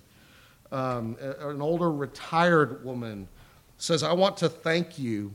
Um, 0.72 1.18
an 1.20 1.62
older 1.62 1.92
retired 1.92 2.84
woman 2.84 3.28
says, 3.78 4.04
I 4.04 4.14
want 4.14 4.38
to 4.38 4.50
thank 4.50 5.00
you 5.00 5.34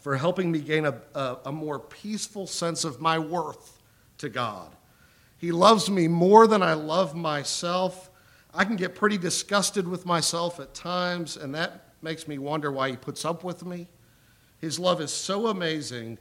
for 0.00 0.16
helping 0.16 0.50
me 0.50 0.60
gain 0.60 0.84
a, 0.84 1.00
a, 1.14 1.38
a 1.46 1.52
more 1.52 1.78
peaceful 1.78 2.46
sense 2.46 2.84
of 2.84 3.00
my 3.00 3.18
worth 3.18 3.80
to 4.18 4.28
God. 4.28 4.74
He 5.38 5.52
loves 5.52 5.90
me 5.90 6.08
more 6.08 6.46
than 6.46 6.62
I 6.62 6.74
love 6.74 7.14
myself. 7.14 8.10
I 8.54 8.64
can 8.64 8.76
get 8.76 8.94
pretty 8.94 9.18
disgusted 9.18 9.86
with 9.88 10.06
myself 10.06 10.60
at 10.60 10.74
times, 10.74 11.36
and 11.36 11.54
that 11.54 11.88
makes 12.00 12.28
me 12.28 12.38
wonder 12.38 12.70
why 12.70 12.90
He 12.90 12.96
puts 12.96 13.24
up 13.24 13.42
with 13.42 13.64
me. 13.64 13.88
His 14.60 14.78
love 14.78 15.00
is 15.00 15.12
so 15.12 15.48
amazing. 15.48 16.18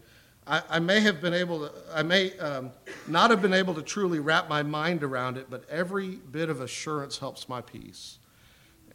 I, 0.47 0.61
I 0.69 0.79
may 0.79 0.99
have 1.01 1.21
been 1.21 1.33
able 1.33 1.67
to, 1.67 1.71
I 1.93 2.03
may 2.03 2.37
um, 2.39 2.71
not 3.07 3.29
have 3.29 3.41
been 3.41 3.53
able 3.53 3.73
to 3.75 3.81
truly 3.81 4.19
wrap 4.19 4.49
my 4.49 4.63
mind 4.63 5.03
around 5.03 5.37
it, 5.37 5.47
but 5.49 5.69
every 5.69 6.19
bit 6.31 6.49
of 6.49 6.61
assurance 6.61 7.17
helps 7.17 7.47
my 7.47 7.61
peace. 7.61 8.17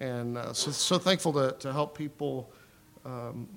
And 0.00 0.36
uh, 0.36 0.52
so, 0.52 0.70
so 0.70 0.98
thankful 0.98 1.32
to, 1.34 1.56
to 1.60 1.72
help 1.72 1.96
people 1.96 2.50
um, 3.04 3.48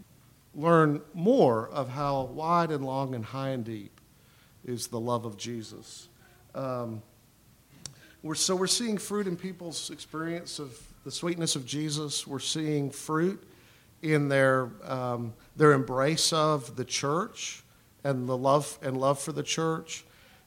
learn 0.56 1.02
more 1.14 1.70
of 1.70 1.90
how 1.90 2.24
wide 2.26 2.72
and 2.72 2.86
long 2.86 3.16
and 3.16 3.26
high 3.26 3.50
and 3.50 3.66
deep 3.66 4.00
is 4.66 4.88
the 4.88 5.00
love 5.00 5.26
of 5.26 5.38
Jesus. 5.38 6.10
Um, 6.54 7.02
we're, 8.22 8.36
so 8.36 8.56
we're 8.56 8.68
seeing 8.68 8.98
fruit 8.98 9.28
in 9.28 9.36
people's 9.36 9.90
experience 9.90 10.60
of 10.60 10.78
the 11.06 11.12
sweetness 11.12 11.56
of 11.56 11.66
Jesus. 11.66 12.28
We're 12.28 12.40
seeing 12.40 12.90
fruit 12.90 13.42
in 14.02 14.30
their, 14.30 14.70
um, 14.84 15.34
their 15.56 15.72
embrace 15.74 16.32
of 16.32 16.76
the 16.76 16.86
church 16.86 17.64
and 18.04 18.28
the 18.28 18.38
love 18.38 18.78
and 18.82 18.98
love 18.98 19.20
for 19.20 19.32
the 19.32 19.44
church. 19.44 20.06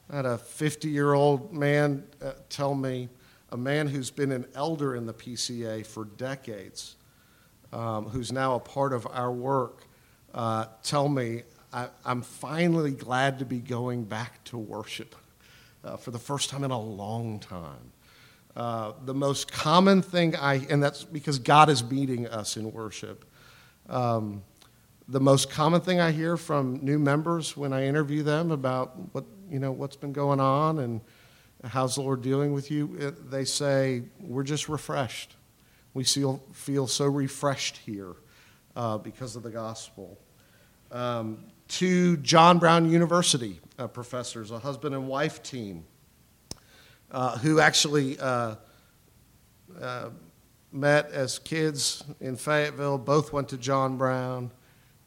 I 0.09 0.17
had 0.17 0.25
a 0.25 0.37
50 0.37 0.89
year 0.89 1.13
old 1.13 1.53
man 1.53 2.03
uh, 2.21 2.33
tell 2.49 2.75
me, 2.75 3.09
a 3.51 3.57
man 3.57 3.87
who's 3.87 4.09
been 4.09 4.31
an 4.31 4.47
elder 4.55 4.95
in 4.95 5.05
the 5.05 5.13
PCA 5.13 5.85
for 5.85 6.05
decades, 6.05 6.95
um, 7.71 8.05
who's 8.05 8.31
now 8.31 8.55
a 8.55 8.59
part 8.59 8.93
of 8.93 9.07
our 9.07 9.31
work, 9.31 9.83
uh, 10.33 10.65
tell 10.81 11.07
me 11.07 11.43
I, 11.71 11.89
am 12.05 12.21
finally 12.21 12.91
glad 12.91 13.39
to 13.39 13.45
be 13.45 13.59
going 13.59 14.03
back 14.03 14.43
to 14.45 14.57
worship 14.57 15.15
uh, 15.83 15.97
for 15.97 16.11
the 16.11 16.19
first 16.19 16.49
time 16.49 16.63
in 16.63 16.71
a 16.71 16.79
long 16.79 17.39
time. 17.39 17.91
Uh, 18.55 18.93
the 19.05 19.13
most 19.13 19.51
common 19.51 20.03
thing 20.03 20.35
I, 20.35 20.65
and 20.69 20.81
that's 20.81 21.03
because 21.03 21.39
God 21.39 21.69
is 21.69 21.83
meeting 21.83 22.27
us 22.27 22.57
in 22.57 22.71
worship. 22.71 23.25
Um, 23.89 24.43
the 25.07 25.19
most 25.19 25.49
common 25.49 25.81
thing 25.81 25.99
I 25.99 26.11
hear 26.11 26.37
from 26.37 26.79
new 26.81 26.99
members 26.99 27.57
when 27.57 27.73
I 27.73 27.85
interview 27.85 28.23
them 28.23 28.51
about 28.51 29.13
what 29.13 29.25
you 29.49 29.59
know 29.59 29.71
what's 29.71 29.95
been 29.95 30.13
going 30.13 30.39
on 30.39 30.79
and 30.79 31.01
how's 31.63 31.95
the 31.95 32.01
Lord 32.01 32.21
dealing 32.21 32.53
with 32.53 32.69
you, 32.71 32.97
uh, 33.01 33.11
they 33.29 33.45
say 33.45 34.03
we're 34.19 34.43
just 34.43 34.67
refreshed. 34.69 35.35
We 35.93 36.03
feel 36.03 36.43
feel 36.53 36.87
so 36.87 37.05
refreshed 37.05 37.77
here 37.77 38.15
uh, 38.75 38.97
because 38.97 39.35
of 39.35 39.43
the 39.43 39.51
gospel. 39.51 40.19
Um, 40.91 41.45
two 41.67 42.17
John 42.17 42.59
Brown 42.59 42.89
University 42.89 43.59
uh, 43.77 43.87
professors, 43.87 44.51
a 44.51 44.59
husband 44.59 44.95
and 44.95 45.07
wife 45.07 45.41
team, 45.43 45.85
uh, 47.11 47.37
who 47.37 47.59
actually 47.59 48.19
uh, 48.19 48.55
uh, 49.79 50.09
met 50.71 51.11
as 51.11 51.39
kids 51.39 52.03
in 52.19 52.35
Fayetteville, 52.35 52.97
both 52.97 53.31
went 53.31 53.49
to 53.49 53.57
John 53.57 53.97
Brown, 53.97 54.51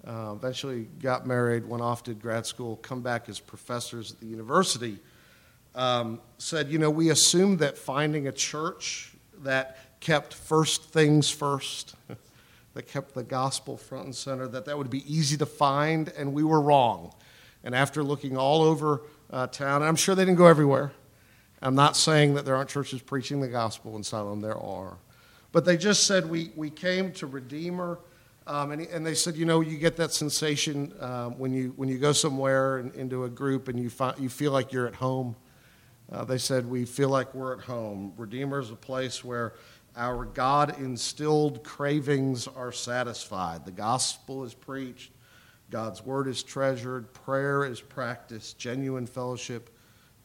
uh, 0.06 0.32
eventually 0.34 0.86
got 1.02 1.26
married, 1.26 1.66
went 1.66 1.82
off 1.82 2.04
to 2.04 2.14
grad 2.14 2.46
school, 2.46 2.76
come 2.76 3.02
back 3.02 3.28
as 3.28 3.40
professors 3.40 4.12
at 4.12 4.20
the 4.20 4.26
university. 4.26 4.98
Um, 5.74 6.20
said, 6.38 6.68
you 6.68 6.78
know, 6.78 6.90
we 6.90 7.10
assumed 7.10 7.58
that 7.58 7.76
finding 7.76 8.28
a 8.28 8.32
church 8.32 9.12
that 9.42 9.78
kept 10.00 10.32
first 10.32 10.84
things 10.84 11.28
first, 11.28 11.96
that 12.74 12.86
kept 12.86 13.14
the 13.14 13.22
gospel 13.22 13.76
front 13.76 14.04
and 14.04 14.14
center, 14.14 14.46
that 14.48 14.64
that 14.66 14.78
would 14.78 14.90
be 14.90 15.02
easy 15.12 15.36
to 15.36 15.46
find, 15.46 16.08
and 16.16 16.32
we 16.32 16.44
were 16.44 16.60
wrong. 16.60 17.12
And 17.64 17.74
after 17.74 18.02
looking 18.02 18.36
all 18.36 18.62
over 18.62 19.02
uh, 19.30 19.48
town, 19.48 19.82
and 19.82 19.88
I'm 19.88 19.96
sure 19.96 20.14
they 20.14 20.24
didn't 20.24 20.38
go 20.38 20.46
everywhere, 20.46 20.92
I'm 21.60 21.74
not 21.74 21.96
saying 21.96 22.34
that 22.34 22.44
there 22.44 22.54
aren't 22.54 22.70
churches 22.70 23.02
preaching 23.02 23.40
the 23.40 23.48
gospel 23.48 23.96
in 23.96 24.04
Siloam, 24.04 24.40
there 24.40 24.58
are. 24.58 24.98
But 25.52 25.64
they 25.64 25.76
just 25.76 26.06
said, 26.06 26.28
We, 26.28 26.52
we 26.54 26.70
came 26.70 27.12
to 27.14 27.26
Redeemer. 27.26 27.98
Um, 28.46 28.70
and, 28.70 28.82
and, 28.82 29.04
they 29.04 29.14
said, 29.14 29.36
you 29.36 29.44
know, 29.44 29.60
you 29.60 29.76
get 29.76 29.96
that 29.96 30.12
sensation 30.12 30.92
um, 31.00 31.36
when, 31.36 31.52
you, 31.52 31.72
when 31.74 31.88
you 31.88 31.98
go 31.98 32.12
somewhere 32.12 32.78
and, 32.78 32.94
into 32.94 33.24
a 33.24 33.28
group 33.28 33.66
and 33.66 33.78
you, 33.78 33.90
find, 33.90 34.16
you 34.20 34.28
feel 34.28 34.52
like 34.52 34.72
you're 34.72 34.86
at 34.86 34.94
home. 34.94 35.34
Uh, 36.12 36.24
they 36.24 36.38
said, 36.38 36.64
we 36.64 36.84
feel 36.84 37.08
like 37.08 37.34
we're 37.34 37.54
at 37.54 37.64
home. 37.64 38.12
Redeemer 38.16 38.60
is 38.60 38.70
a 38.70 38.76
place 38.76 39.24
where 39.24 39.54
our 39.96 40.24
God 40.24 40.78
instilled 40.78 41.64
cravings 41.64 42.46
are 42.46 42.70
satisfied. 42.70 43.64
The 43.64 43.72
gospel 43.72 44.44
is 44.44 44.54
preached, 44.54 45.10
God's 45.70 46.04
word 46.04 46.28
is 46.28 46.44
treasured, 46.44 47.12
prayer 47.12 47.64
is 47.64 47.80
practiced, 47.80 48.58
genuine 48.58 49.06
fellowship 49.06 49.70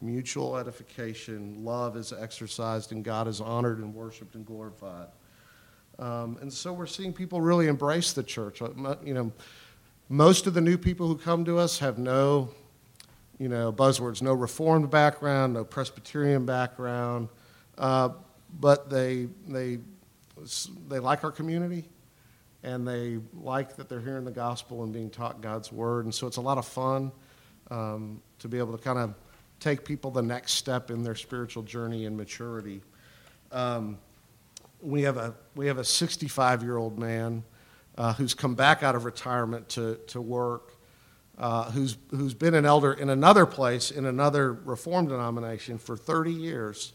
mutual 0.01 0.57
edification, 0.57 1.63
love 1.63 1.95
is 1.95 2.11
exercised, 2.11 2.91
and 2.91 3.03
God 3.03 3.27
is 3.27 3.39
honored 3.39 3.79
and 3.79 3.93
worshiped 3.93 4.35
and 4.35 4.45
glorified. 4.45 5.07
Um, 6.01 6.39
and 6.41 6.51
so 6.51 6.73
we're 6.73 6.87
seeing 6.87 7.13
people 7.13 7.41
really 7.41 7.67
embrace 7.67 8.11
the 8.13 8.23
church. 8.23 8.59
You 8.59 9.13
know, 9.13 9.31
most 10.09 10.47
of 10.47 10.55
the 10.55 10.61
new 10.61 10.77
people 10.77 11.07
who 11.07 11.15
come 11.15 11.45
to 11.45 11.59
us 11.59 11.77
have 11.77 11.99
no, 11.99 12.49
you 13.37 13.47
know, 13.47 13.71
buzzwords, 13.71 14.21
no 14.21 14.33
Reformed 14.33 14.89
background, 14.89 15.53
no 15.53 15.63
Presbyterian 15.63 16.43
background, 16.43 17.29
uh, 17.77 18.09
but 18.59 18.89
they 18.89 19.27
they 19.47 19.77
they 20.89 20.97
like 20.97 21.23
our 21.23 21.31
community, 21.31 21.85
and 22.63 22.87
they 22.87 23.19
like 23.39 23.75
that 23.75 23.87
they're 23.87 24.01
hearing 24.01 24.25
the 24.25 24.31
gospel 24.31 24.83
and 24.83 24.91
being 24.91 25.11
taught 25.11 25.39
God's 25.39 25.71
word, 25.71 26.05
and 26.05 26.13
so 26.13 26.25
it's 26.25 26.37
a 26.37 26.41
lot 26.41 26.57
of 26.57 26.65
fun 26.65 27.11
um, 27.69 28.19
to 28.39 28.47
be 28.47 28.57
able 28.57 28.75
to 28.75 28.83
kind 28.83 28.97
of 28.97 29.13
take 29.59 29.85
people 29.85 30.09
the 30.09 30.23
next 30.23 30.53
step 30.53 30.89
in 30.89 31.03
their 31.03 31.13
spiritual 31.13 31.61
journey 31.61 32.05
and 32.05 32.17
maturity. 32.17 32.81
Um, 33.51 33.99
we 34.81 35.03
have 35.03 35.17
a 35.17 35.33
we 35.55 35.67
have 35.67 35.77
a 35.77 35.83
65 35.83 36.63
year 36.63 36.77
old 36.77 36.97
man 36.97 37.43
uh, 37.97 38.13
who's 38.13 38.33
come 38.33 38.55
back 38.55 38.83
out 38.83 38.95
of 38.95 39.05
retirement 39.05 39.69
to 39.69 39.99
to 40.07 40.21
work, 40.21 40.75
uh, 41.37 41.71
who's 41.71 41.97
who's 42.09 42.33
been 42.33 42.55
an 42.55 42.65
elder 42.65 42.93
in 42.93 43.09
another 43.09 43.45
place 43.45 43.91
in 43.91 44.05
another 44.05 44.53
Reformed 44.53 45.09
denomination 45.09 45.77
for 45.77 45.95
30 45.95 46.31
years. 46.31 46.93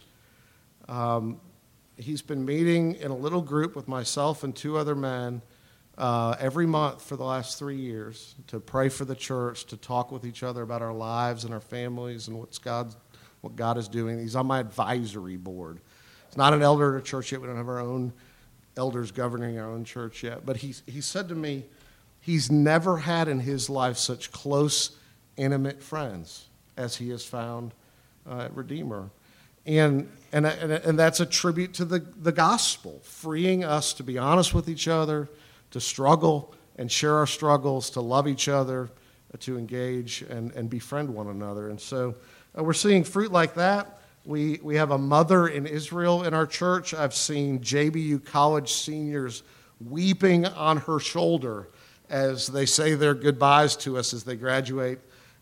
Um, 0.89 1.41
he's 1.97 2.23
been 2.23 2.45
meeting 2.45 2.95
in 2.97 3.11
a 3.11 3.17
little 3.17 3.43
group 3.43 3.75
with 3.75 3.89
myself 3.89 4.45
and 4.45 4.55
two 4.55 4.77
other 4.77 4.95
men 4.95 5.43
uh, 5.99 6.37
every 6.39 6.67
month 6.67 7.03
for 7.03 7.17
the 7.17 7.25
last 7.25 7.59
three 7.59 7.77
years 7.77 8.35
to 8.49 8.61
pray 8.61 8.89
for 8.89 9.05
the 9.05 9.15
church, 9.15 9.65
to 9.67 9.77
talk 9.77 10.13
with 10.13 10.27
each 10.27 10.43
other 10.43 10.63
about 10.63 10.83
our 10.83 10.93
lives 10.93 11.45
and 11.45 11.55
our 11.55 11.61
families 11.61 12.29
and 12.29 12.39
what's 12.39 12.59
God, 12.59 12.95
what 13.41 13.57
God 13.57 13.79
is 13.79 13.89
doing. 13.89 14.19
He's 14.19 14.37
on 14.37 14.47
my 14.47 14.61
advisory 14.61 15.37
board. 15.37 15.81
It's 16.37 16.39
not 16.39 16.53
an 16.53 16.61
elder 16.61 16.95
at 16.95 17.01
a 17.01 17.03
church 17.03 17.33
yet. 17.33 17.41
We 17.41 17.47
don't 17.47 17.57
have 17.57 17.67
our 17.67 17.81
own 17.81 18.13
elders 18.77 19.11
governing 19.11 19.59
our 19.59 19.71
own 19.71 19.87
church 19.87 20.23
yet. 20.23 20.45
But 20.45 20.59
he, 20.59 20.75
he 20.85 21.01
said 21.01 21.31
to 21.31 21.35
me, 21.35 21.65
he's 22.21 22.53
never 22.53 22.99
had 22.99 23.27
in 23.27 23.41
his 23.41 23.71
life 23.71 23.97
such 23.97 24.31
close, 24.33 24.99
intimate 25.39 25.83
friends 25.83 26.49
as 26.77 26.95
he 26.95 27.09
has 27.09 27.25
found 27.25 27.73
uh, 28.31 28.41
at 28.41 28.55
Redeemer. 28.55 29.09
And, 29.65 30.11
and, 30.31 30.45
and, 30.45 30.73
and 30.73 30.99
that's 30.99 31.21
a 31.21 31.25
tribute 31.25 31.73
to 31.73 31.87
the, 31.87 32.01
the 32.01 32.33
gospel, 32.33 33.01
freeing 33.03 33.65
us 33.65 33.95
to 33.95 34.03
be 34.03 34.19
honest 34.19 34.53
with 34.53 34.69
each 34.69 34.89
other 34.89 35.31
to 35.71 35.81
struggle 35.81 36.55
and 36.77 36.93
share 36.93 37.15
our 37.15 37.27
struggles, 37.27 37.89
to 37.89 38.03
love 38.03 38.29
each 38.29 38.47
other, 38.47 38.91
uh, 39.33 39.39
to 39.41 39.57
engage 39.57 40.21
and, 40.21 40.53
and 40.53 40.69
befriend 40.69 41.09
one 41.09 41.29
another. 41.29 41.71
And 41.71 41.81
so 41.81 42.15
uh, 42.59 42.63
we're 42.63 42.75
seeing 42.75 43.05
fruit 43.05 43.33
like 43.33 43.55
that. 43.55 44.03
We, 44.27 44.59
we 44.61 44.75
have 44.75 44.91
a 44.91 44.99
mother 44.99 45.47
in 45.47 45.69
Israel 45.69 46.25
in 46.25 46.35
our 46.35 46.49
church. 46.49 46.93
I've 46.93 47.15
seen 47.15 47.61
JBU 47.61 48.25
college 48.25 48.73
seniors 48.73 49.45
weeping 49.81 50.47
on 50.47 50.79
her 50.79 50.99
shoulder 50.99 51.69
as 52.11 52.49
they 52.49 52.67
say 52.67 52.97
their 52.97 53.15
goodbyes 53.15 53.77
to 53.77 53.97
us 53.97 54.13
as 54.13 54.25
they 54.25 54.35
graduate 54.35 54.99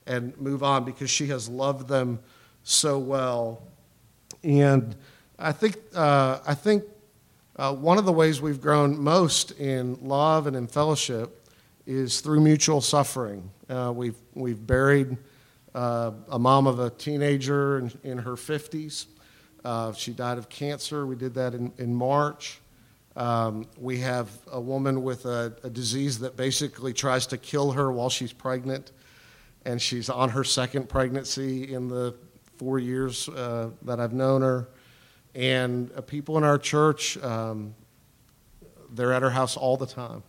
and 0.07 0.39
move 0.39 0.63
on 0.63 0.85
because 0.85 1.09
she 1.09 1.29
has 1.29 1.49
loved 1.49 1.89
them 1.89 2.19
so 2.63 2.99
well. 2.99 3.63
And 4.43 4.95
I 5.39 5.53
think, 5.53 5.77
uh, 5.95 6.41
I 6.47 6.53
think 6.53 6.85
uh, 7.57 7.75
one 7.75 7.97
of 7.97 8.05
the 8.05 8.13
ways 8.13 8.43
we've 8.43 8.61
grown 8.61 8.99
most 8.99 9.53
in 9.53 9.97
love 10.03 10.47
and 10.47 10.55
in 10.55 10.67
fellowship 10.67 11.49
is 11.87 12.21
through 12.21 12.41
mutual 12.41 12.83
suffering. 12.83 13.49
Uh, 13.67 13.95
we've, 13.97 14.17
we've 14.35 14.67
buried 14.67 15.17
uh, 15.75 16.13
a 16.29 16.39
mom 16.39 16.67
of 16.67 16.79
a 16.79 16.91
teenager 16.91 17.79
in, 17.79 17.93
in 18.03 18.19
her 18.19 18.35
50s. 18.35 19.07
Uh, 19.65 19.93
she 19.93 20.13
died 20.13 20.39
of 20.39 20.49
cancer. 20.49 21.07
We 21.07 21.17
did 21.17 21.35
that 21.35 21.55
in, 21.55 21.73
in 21.79 21.95
March. 21.95 22.61
Um, 23.17 23.67
we 23.79 23.99
have 23.99 24.29
a 24.51 24.61
woman 24.61 25.03
with 25.03 25.25
a, 25.25 25.55
a, 25.63 25.71
disease 25.71 26.19
that 26.19 26.37
basically 26.37 26.93
tries 26.93 27.29
to 27.29 27.39
kill 27.39 27.71
her 27.73 27.93
while 27.93 28.11
she's 28.11 28.33
pregnant, 28.33 28.91
and 29.65 29.81
she's 29.81 30.11
on 30.11 30.31
her 30.31 30.43
second 30.43 30.89
pregnancy 30.89 31.73
in 31.73 31.87
the 31.87 32.17
four 32.57 32.81
years 32.81 33.29
uh, 33.29 33.71
that 33.83 34.01
I've 34.01 34.13
known 34.13 34.43
her. 34.43 34.69
And 35.37 35.93
uh, 35.97 36.01
people 36.01 36.39
in 36.39 36.45
our 36.45 36.59
church, 36.59 37.17
um, 37.19 37.77
they're 38.91 39.13
at 39.13 39.23
her 39.23 39.31
house 39.31 39.57
all 39.57 39.77
the 39.77 39.87
time, 39.87 40.25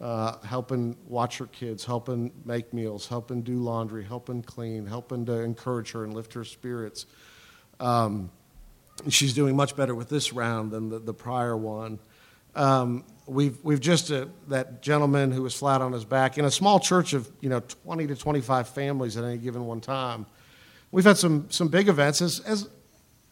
uh, 0.00 0.38
helping 0.44 0.96
watch 1.06 1.38
her 1.38 1.46
kids, 1.46 1.84
helping 1.84 2.32
make 2.44 2.72
meals, 2.72 3.06
helping 3.06 3.42
do 3.42 3.58
laundry, 3.58 4.04
helping 4.04 4.42
clean, 4.42 4.86
helping 4.86 5.26
to 5.26 5.40
encourage 5.40 5.92
her 5.92 6.04
and 6.04 6.14
lift 6.14 6.32
her 6.32 6.44
spirits. 6.44 7.06
Um, 7.78 8.30
she's 9.08 9.34
doing 9.34 9.56
much 9.56 9.76
better 9.76 9.94
with 9.94 10.08
this 10.08 10.32
round 10.32 10.70
than 10.70 10.88
the, 10.88 10.98
the 10.98 11.14
prior 11.14 11.56
one. 11.56 11.98
Um, 12.54 13.04
we've, 13.26 13.58
we've 13.62 13.80
just, 13.80 14.10
uh, 14.10 14.26
that 14.48 14.82
gentleman 14.82 15.30
who 15.30 15.42
was 15.42 15.54
flat 15.54 15.82
on 15.82 15.92
his 15.92 16.04
back 16.04 16.38
in 16.38 16.44
a 16.44 16.50
small 16.50 16.80
church 16.80 17.12
of, 17.12 17.30
you 17.40 17.48
know, 17.48 17.60
20 17.84 18.08
to 18.08 18.16
25 18.16 18.68
families 18.68 19.16
at 19.16 19.24
any 19.24 19.38
given 19.38 19.66
one 19.66 19.80
time. 19.80 20.26
We've 20.90 21.04
had 21.04 21.18
some, 21.18 21.48
some 21.50 21.68
big 21.68 21.88
events, 21.88 22.20
as, 22.20 22.40
as 22.40 22.68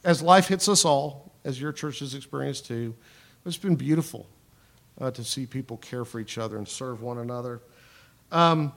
as 0.05 0.23
life 0.23 0.49
hits 0.49 0.69
us 0.69 0.85
all, 0.85 1.33
as 1.45 1.61
your 1.61 1.73
church 1.73 2.01
has 2.01 2.15
experienced 2.15 2.67
too, 2.67 2.95
it's 3.45 3.57
been 3.57 3.77
beautiful 3.77 4.27
uh, 5.01 5.11
to 5.11 5.25
see 5.25 5.47
people 5.47 5.77
care 5.79 6.05
for 6.05 6.21
each 6.21 6.39
other 6.39 6.57
and 6.57 6.67
serve 6.67 7.03
one 7.03 7.19
another. 7.19 7.61
Um, 8.31 8.73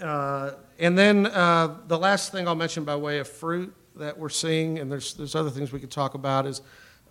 uh, 0.00 0.52
and 0.78 0.96
then 0.96 1.26
uh, 1.26 1.76
the 1.86 1.98
last 1.98 2.32
thing 2.32 2.46
I'll 2.46 2.54
mention 2.54 2.84
by 2.84 2.96
way 2.96 3.18
of 3.18 3.28
fruit 3.28 3.74
that 3.96 4.16
we're 4.16 4.28
seeing, 4.28 4.78
and 4.78 4.90
there's, 4.90 5.14
there's 5.14 5.34
other 5.34 5.50
things 5.50 5.72
we 5.72 5.80
could 5.80 5.90
talk 5.90 6.14
about, 6.14 6.46
is 6.46 6.62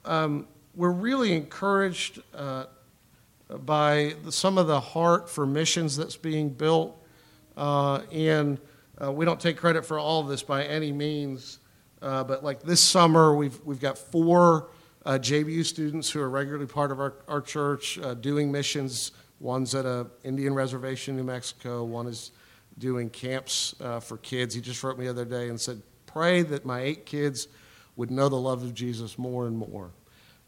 um, 0.06 0.48
we're 0.76 0.92
really 0.92 1.34
encouraged 1.34 2.22
uh, 2.34 2.66
by 3.66 4.16
the, 4.24 4.32
some 4.32 4.58
of 4.58 4.68
the 4.68 4.80
heart 4.80 5.30
for 5.30 5.46
missions 5.46 5.98
that's 5.98 6.16
being 6.16 6.50
built. 6.50 6.98
Uh, 7.58 8.02
and 8.12 8.60
uh, 9.04 9.12
we 9.12 9.26
don't 9.26 9.40
take 9.40 9.58
credit 9.58 9.86
for 9.86 10.00
all 10.00 10.22
of 10.22 10.28
this 10.28 10.44
by 10.44 10.64
any 10.64 10.92
means. 10.92 11.60
Uh, 12.02 12.24
but 12.24 12.44
like 12.44 12.62
this 12.62 12.82
summer, 12.82 13.36
we've, 13.36 13.60
we've 13.66 13.82
got 13.82 13.98
four 13.98 14.70
uh, 15.08 15.17
JBU 15.17 15.65
students 15.65 16.10
who 16.10 16.20
are 16.20 16.30
regularly 16.30 16.65
part 16.65 16.91
of 16.91 17.00
our, 17.00 17.13
our 17.30 17.39
church 17.39 17.98
uh, 18.00 18.13
doing 18.13 18.52
missions. 18.52 19.13
One's 19.39 19.74
at 19.74 19.86
an 19.86 20.08
Indian 20.26 20.54
reservation 20.54 21.13
in 21.13 21.26
New 21.26 21.32
Mexico, 21.32 21.86
one 21.86 22.08
is 22.08 22.32
doing 22.78 23.10
camps 23.10 23.74
uh, 23.80 24.02
for 24.02 24.17
kids. 24.17 24.54
He 24.54 24.60
just 24.60 24.84
wrote 24.84 25.00
me 25.00 25.06
the 25.06 25.12
other 25.12 25.24
day 25.24 25.48
and 25.48 25.60
said, 25.60 25.82
Pray 26.08 26.41
that 26.43 26.65
my 26.65 26.82
eight 26.82 27.06
kids 27.06 27.48
would 27.96 28.12
know 28.12 28.28
the 28.28 28.36
love 28.36 28.63
of 28.63 28.74
Jesus 28.74 29.17
more 29.17 29.48
and 29.48 29.58
more. 29.58 29.91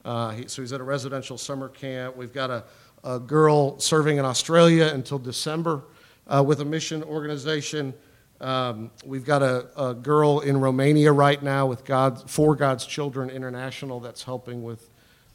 Uh, 0.03 0.31
he, 0.31 0.47
so 0.47 0.61
he's 0.61 0.73
at 0.73 0.81
a 0.81 0.83
residential 0.83 1.37
summer 1.37 1.69
camp. 1.69 2.17
We've 2.17 2.33
got 2.33 2.49
a, 2.49 2.65
a 3.05 3.17
girl 3.17 3.79
serving 3.79 4.17
in 4.17 4.25
Australia 4.25 4.87
until 4.93 5.19
December 5.19 5.83
uh, 6.27 6.43
with 6.45 6.59
a 6.59 6.65
mission 6.65 7.01
organization. 7.03 7.93
Um, 8.41 8.91
we've 9.05 9.25
got 9.25 9.43
a, 9.43 9.67
a, 9.75 9.93
girl 9.93 10.39
in 10.39 10.61
Romania 10.61 11.11
right 11.11 11.41
now 11.43 11.65
with 11.65 11.83
God, 11.83 12.29
for 12.29 12.55
God's 12.55 12.85
Children 12.85 13.29
International 13.29 13.99
that's 13.99 14.23
helping 14.23 14.63
with 14.63 14.89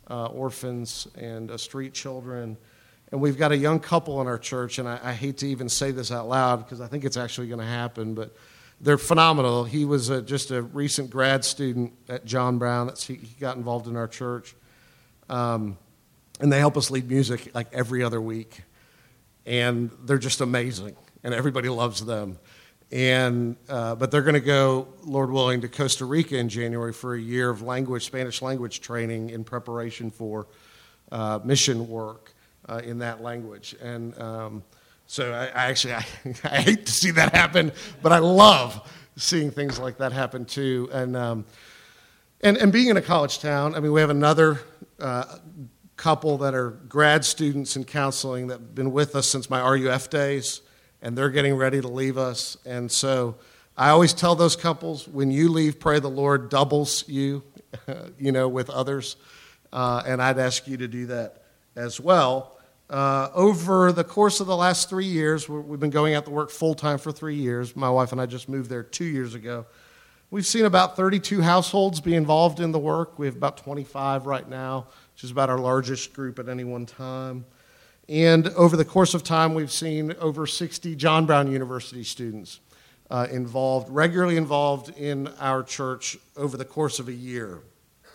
uh, 0.09 0.27
orphans 0.27 1.07
and 1.15 1.51
uh, 1.51 1.59
street 1.59 1.93
children. 1.93 2.57
And 3.13 3.21
we've 3.21 3.37
got 3.37 3.53
a 3.53 3.57
young 3.57 3.79
couple 3.79 4.23
in 4.23 4.27
our 4.27 4.39
church, 4.39 4.79
and 4.79 4.89
I, 4.89 4.99
I 5.03 5.13
hate 5.13 5.37
to 5.39 5.49
even 5.49 5.69
say 5.69 5.91
this 5.91 6.11
out 6.11 6.29
loud 6.29 6.65
because 6.65 6.81
I 6.81 6.87
think 6.87 7.05
it's 7.05 7.19
actually 7.19 7.49
going 7.49 7.61
to 7.61 7.67
happen, 7.67 8.15
but 8.15 8.35
they're 8.81 8.97
phenomenal. 8.97 9.65
He 9.65 9.85
was 9.85 10.09
a, 10.09 10.23
just 10.23 10.51
a 10.51 10.63
recent 10.63 11.11
grad 11.11 11.45
student 11.45 11.93
at 12.09 12.25
John 12.25 12.59
Brown. 12.59 12.87
That's, 12.87 13.07
he, 13.07 13.17
he 13.17 13.37
got 13.39 13.57
involved 13.57 13.87
in 13.87 13.97
our 13.97 14.09
church. 14.09 14.55
Um, 15.29 15.77
and 16.41 16.51
they 16.51 16.59
help 16.59 16.77
us 16.77 16.91
lead 16.91 17.09
music 17.09 17.55
like 17.55 17.69
every 17.73 18.03
other 18.03 18.21
week. 18.21 18.63
And 19.45 19.91
they're 20.05 20.17
just 20.17 20.41
amazing, 20.41 20.97
and 21.23 21.35
everybody 21.35 21.69
loves 21.69 22.05
them. 22.05 22.39
And, 22.95 23.57
uh, 23.69 23.97
but 23.97 24.13
they're 24.13 24.23
going 24.23 24.35
to 24.35 24.41
go, 24.41 24.87
Lord 25.03 25.29
willing, 25.29 25.63
to 25.63 25.69
Costa 25.69 26.05
Rica 26.05 26.39
in 26.39 26.49
January 26.49 26.93
for 26.93 27.17
a 27.17 27.21
year 27.21 27.51
of 27.51 27.61
language, 27.61 28.07
Spanish 28.07 28.41
language 28.41 28.81
training 28.81 29.31
in 29.31 29.43
preparation 29.43 30.13
for 30.13 30.47
uh, 31.11 31.41
mission 31.43 31.89
work 31.89 32.33
uh, 32.69 32.83
in 32.85 33.01
that 33.01 33.21
language. 33.21 33.75
And 33.83 34.17
um, 34.21 34.63
so 35.09 35.33
I, 35.33 35.47
I 35.47 35.71
actually 35.71 35.95
I, 35.95 36.07
I, 36.45 36.61
hate 36.61 36.87
to 36.87 36.93
see 36.93 37.11
that 37.11 37.35
happen, 37.35 37.73
but 38.01 38.13
I 38.13 38.19
love 38.19 38.89
seeing 39.17 39.51
things 39.51 39.81
like 39.81 39.99
that 39.99 40.13
happen 40.13 40.45
too. 40.45 40.89
And 40.93 41.17
um, 41.17 41.45
and 42.43 42.57
and 42.57 42.73
being 42.73 42.91
in 42.91 42.97
a 42.97 43.03
college 43.03 43.41
town, 43.41 43.75
I 43.75 43.81
mean, 43.81 43.91
we 43.91 44.03
have 44.03 44.11
another 44.11 44.61
uh, 45.01 45.39
couple 45.97 46.39
that 46.39 46.55
are 46.55 46.71
grad 46.71 47.25
students 47.25 47.75
in 47.75 47.83
counseling 47.83 48.47
that 48.47 48.61
have 48.61 48.75
been 48.77 48.93
with 48.93 49.17
us 49.17 49.27
since 49.27 49.51
my 49.51 49.61
RUF 49.61 50.11
days, 50.11 50.61
and 51.05 51.17
they're 51.17 51.31
getting 51.31 51.55
ready 51.55 51.83
to 51.83 51.87
leave 51.87 52.17
us. 52.17 52.57
And 52.65 52.91
so 52.91 53.37
I 53.77 53.91
always 53.91 54.15
tell 54.15 54.35
those 54.35 54.57
couples, 54.57 55.07
when 55.07 55.31
you 55.31 55.51
leave, 55.51 55.79
pray 55.79 56.01
the 56.01 56.09
Lord 56.09 56.49
doubles 56.49 57.07
you, 57.07 57.43
you 58.19 58.33
know, 58.33 58.49
with 58.49 58.71
others. 58.71 59.17
Uh, 59.71 60.03
and 60.07 60.23
I'd 60.23 60.39
ask 60.39 60.67
you 60.67 60.79
to 60.79 60.89
do 60.89 61.07
that 61.07 61.43
as 61.77 62.01
well. 62.01 62.59
Uh, 62.89 63.29
over 63.35 63.93
the 63.93 64.05
course 64.05 64.41
of 64.41 64.47
the 64.47 64.57
last 64.57 64.89
three 64.89 65.05
years, 65.05 65.47
we've 65.47 65.79
been 65.79 65.91
going 65.91 66.15
out 66.15 66.25
to 66.25 66.31
work 66.31 66.51
full 66.51 66.75
time 66.75 66.97
for 66.97 67.13
three 67.13 67.37
years. 67.37 67.77
My 67.77 67.91
wife 67.91 68.13
and 68.13 68.21
I 68.21 68.27
just 68.27 68.49
moved 68.49 68.71
there 68.71 68.83
two 68.83 69.05
years 69.05 69.35
ago. 69.35 69.67
We've 70.31 70.47
seen 70.47 70.65
about 70.65 70.97
32 70.97 71.43
households 71.43 72.01
be 72.01 72.15
involved 72.15 72.61
in 72.61 72.73
the 72.73 72.79
work. 72.79 73.19
We 73.19 73.27
have 73.27 73.37
about 73.37 73.59
25 73.59 74.25
right 74.27 74.49
now, 74.49 74.87
which 75.13 75.25
is 75.25 75.31
about 75.31 75.51
our 75.51 75.59
largest 75.59 76.15
group 76.15 76.39
at 76.39 76.49
any 76.49 76.65
one 76.65 76.87
time. 76.87 77.45
And 78.09 78.49
over 78.49 78.77
the 78.77 78.85
course 78.85 79.15
of 79.15 79.23
time, 79.23 79.55
we've 79.55 79.73
seen 79.73 80.15
over 80.21 80.47
60 80.47 80.95
John 80.97 81.25
Brown 81.27 81.51
University 81.51 82.05
students 82.05 82.61
uh, 83.11 83.27
involved, 83.31 83.89
regularly 83.91 84.37
involved 84.37 84.97
in 84.99 85.29
our 85.39 85.63
church 85.63 86.17
over 86.37 86.57
the 86.57 86.65
course 86.65 86.99
of 86.99 87.09
a 87.09 87.13
year. 87.13 87.61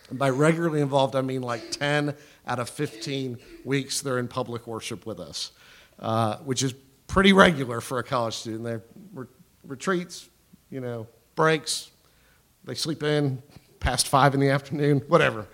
And 0.10 0.20
by 0.20 0.30
regularly 0.30 0.82
involved, 0.82 1.16
I 1.16 1.22
mean 1.22 1.42
like 1.42 1.72
10 1.72 2.16
out 2.48 2.60
of 2.60 2.70
15 2.70 3.38
weeks 3.64 4.02
they're 4.02 4.20
in 4.20 4.28
public 4.28 4.68
worship 4.68 5.06
with 5.06 5.20
us, 5.20 5.52
uh, 6.00 6.38
which 6.38 6.64
is 6.64 6.74
pretty 7.08 7.34
regular 7.34 7.82
for 7.82 8.00
a 8.00 8.04
college 8.04 8.36
student. 8.36 8.64
They 8.64 8.80
re- 9.14 9.28
retreats, 9.64 10.30
you 10.70 10.82
know, 10.82 11.08
breaks, 11.36 11.92
they 12.64 12.76
sleep 12.76 13.04
in 13.04 13.42
past 13.80 14.08
five 14.08 14.34
in 14.34 14.40
the 14.40 14.50
afternoon, 14.50 15.00
whatever. 15.08 15.48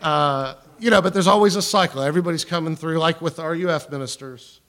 Uh, 0.00 0.54
you 0.78 0.90
know, 0.90 1.02
but 1.02 1.12
there's 1.12 1.26
always 1.26 1.56
a 1.56 1.62
cycle. 1.62 2.02
Everybody's 2.02 2.44
coming 2.44 2.76
through, 2.76 2.98
like 2.98 3.20
with 3.20 3.38
RUF 3.38 3.90
ministers. 3.90 4.60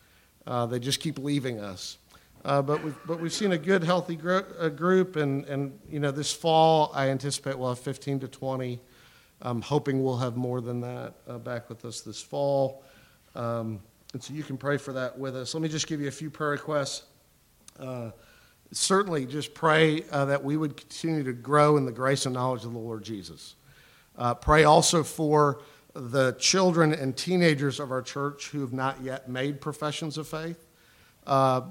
Uh, 0.47 0.65
they 0.65 0.79
just 0.79 0.99
keep 0.99 1.19
leaving 1.19 1.59
us. 1.59 1.97
Uh, 2.45 2.61
but, 2.61 2.83
we've, 2.83 2.95
but 3.05 3.19
we've 3.19 3.33
seen 3.33 3.51
a 3.51 3.57
good, 3.57 3.83
healthy 3.83 4.15
gro- 4.15 4.69
group, 4.69 5.17
and, 5.17 5.45
and 5.45 5.77
you 5.89 5.99
know, 5.99 6.11
this 6.11 6.31
fall 6.31 6.91
I 6.93 7.09
anticipate 7.09 7.57
we'll 7.57 7.69
have 7.69 7.79
15 7.79 8.21
to 8.21 8.27
20 8.27 8.79
I'm 9.41 9.61
hoping 9.61 10.03
we'll 10.03 10.17
have 10.17 10.35
more 10.35 10.59
than 10.59 10.81
that 10.81 11.13
uh, 11.27 11.37
back 11.37 11.69
with 11.69 11.85
us 11.85 12.01
this 12.01 12.21
fall. 12.21 12.83
Um, 13.35 13.79
and 14.13 14.21
so 14.21 14.33
you 14.33 14.43
can 14.43 14.57
pray 14.57 14.77
for 14.77 14.93
that 14.93 15.17
with 15.17 15.35
us. 15.35 15.53
Let 15.53 15.63
me 15.63 15.69
just 15.69 15.87
give 15.87 16.01
you 16.01 16.07
a 16.07 16.11
few 16.11 16.29
prayer 16.29 16.51
requests. 16.51 17.03
Uh, 17.79 18.11
certainly, 18.73 19.25
just 19.25 19.53
pray 19.53 20.03
uh, 20.11 20.25
that 20.25 20.43
we 20.43 20.57
would 20.57 20.75
continue 20.75 21.23
to 21.23 21.31
grow 21.31 21.77
in 21.77 21.85
the 21.85 21.91
grace 21.91 22.25
and 22.25 22.33
knowledge 22.33 22.65
of 22.65 22.73
the 22.73 22.79
Lord 22.79 23.03
Jesus. 23.03 23.55
Uh, 24.17 24.33
pray 24.33 24.65
also 24.65 25.03
for 25.03 25.61
the 25.93 26.33
children 26.33 26.93
and 26.93 27.15
teenagers 27.15 27.79
of 27.79 27.91
our 27.91 28.01
church 28.01 28.49
who 28.49 28.61
have 28.61 28.73
not 28.73 29.01
yet 29.01 29.29
made 29.29 29.59
professions 29.59 30.17
of 30.17 30.27
faith, 30.27 30.65
uh, 31.25 31.61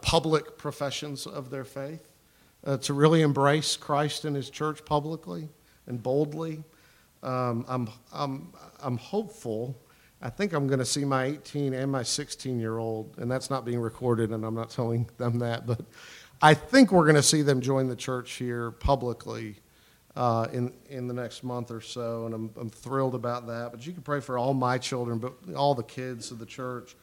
public 0.00 0.56
professions 0.56 1.26
of 1.26 1.50
their 1.50 1.64
faith, 1.64 2.08
uh, 2.64 2.76
to 2.78 2.94
really 2.94 3.22
embrace 3.22 3.76
Christ 3.76 4.24
and 4.24 4.34
his 4.34 4.50
church 4.50 4.84
publicly 4.84 5.48
and 5.86 6.02
boldly. 6.02 6.62
Um, 7.22 7.64
I'm, 7.68 7.88
I'm, 8.12 8.52
I'm 8.80 8.96
hopeful. 8.96 9.78
I 10.22 10.30
think 10.30 10.52
I'm 10.52 10.66
going 10.66 10.78
to 10.78 10.84
see 10.84 11.04
my 11.04 11.24
18 11.24 11.74
and 11.74 11.90
my 11.90 12.02
16 12.02 12.58
year 12.58 12.78
old, 12.78 13.14
and 13.18 13.30
that's 13.30 13.50
not 13.50 13.64
being 13.64 13.80
recorded, 13.80 14.30
and 14.30 14.44
I'm 14.44 14.54
not 14.54 14.70
telling 14.70 15.08
them 15.18 15.38
that, 15.38 15.66
but 15.66 15.80
I 16.42 16.54
think 16.54 16.92
we're 16.92 17.04
going 17.04 17.16
to 17.16 17.22
see 17.22 17.42
them 17.42 17.60
join 17.60 17.88
the 17.88 17.96
church 17.96 18.32
here 18.32 18.70
publicly 18.70 19.56
uh, 20.16 20.48
in, 20.52 20.72
in 20.88 21.06
the 21.06 21.14
next 21.14 21.44
month 21.44 21.70
or 21.70 21.80
so, 21.80 22.26
and 22.26 22.34
I'm, 22.34 22.50
I'm 22.60 22.70
thrilled 22.70 23.14
about 23.14 23.46
that. 23.46 23.70
But 23.70 23.86
you 23.86 23.92
can 23.92 24.02
pray 24.02 24.20
for 24.20 24.38
all 24.38 24.54
my 24.54 24.78
children, 24.78 25.18
but 25.18 25.34
all 25.54 25.74
the 25.74 25.82
kids 25.82 26.30
of 26.30 26.38
the 26.38 26.46
church. 26.46 26.96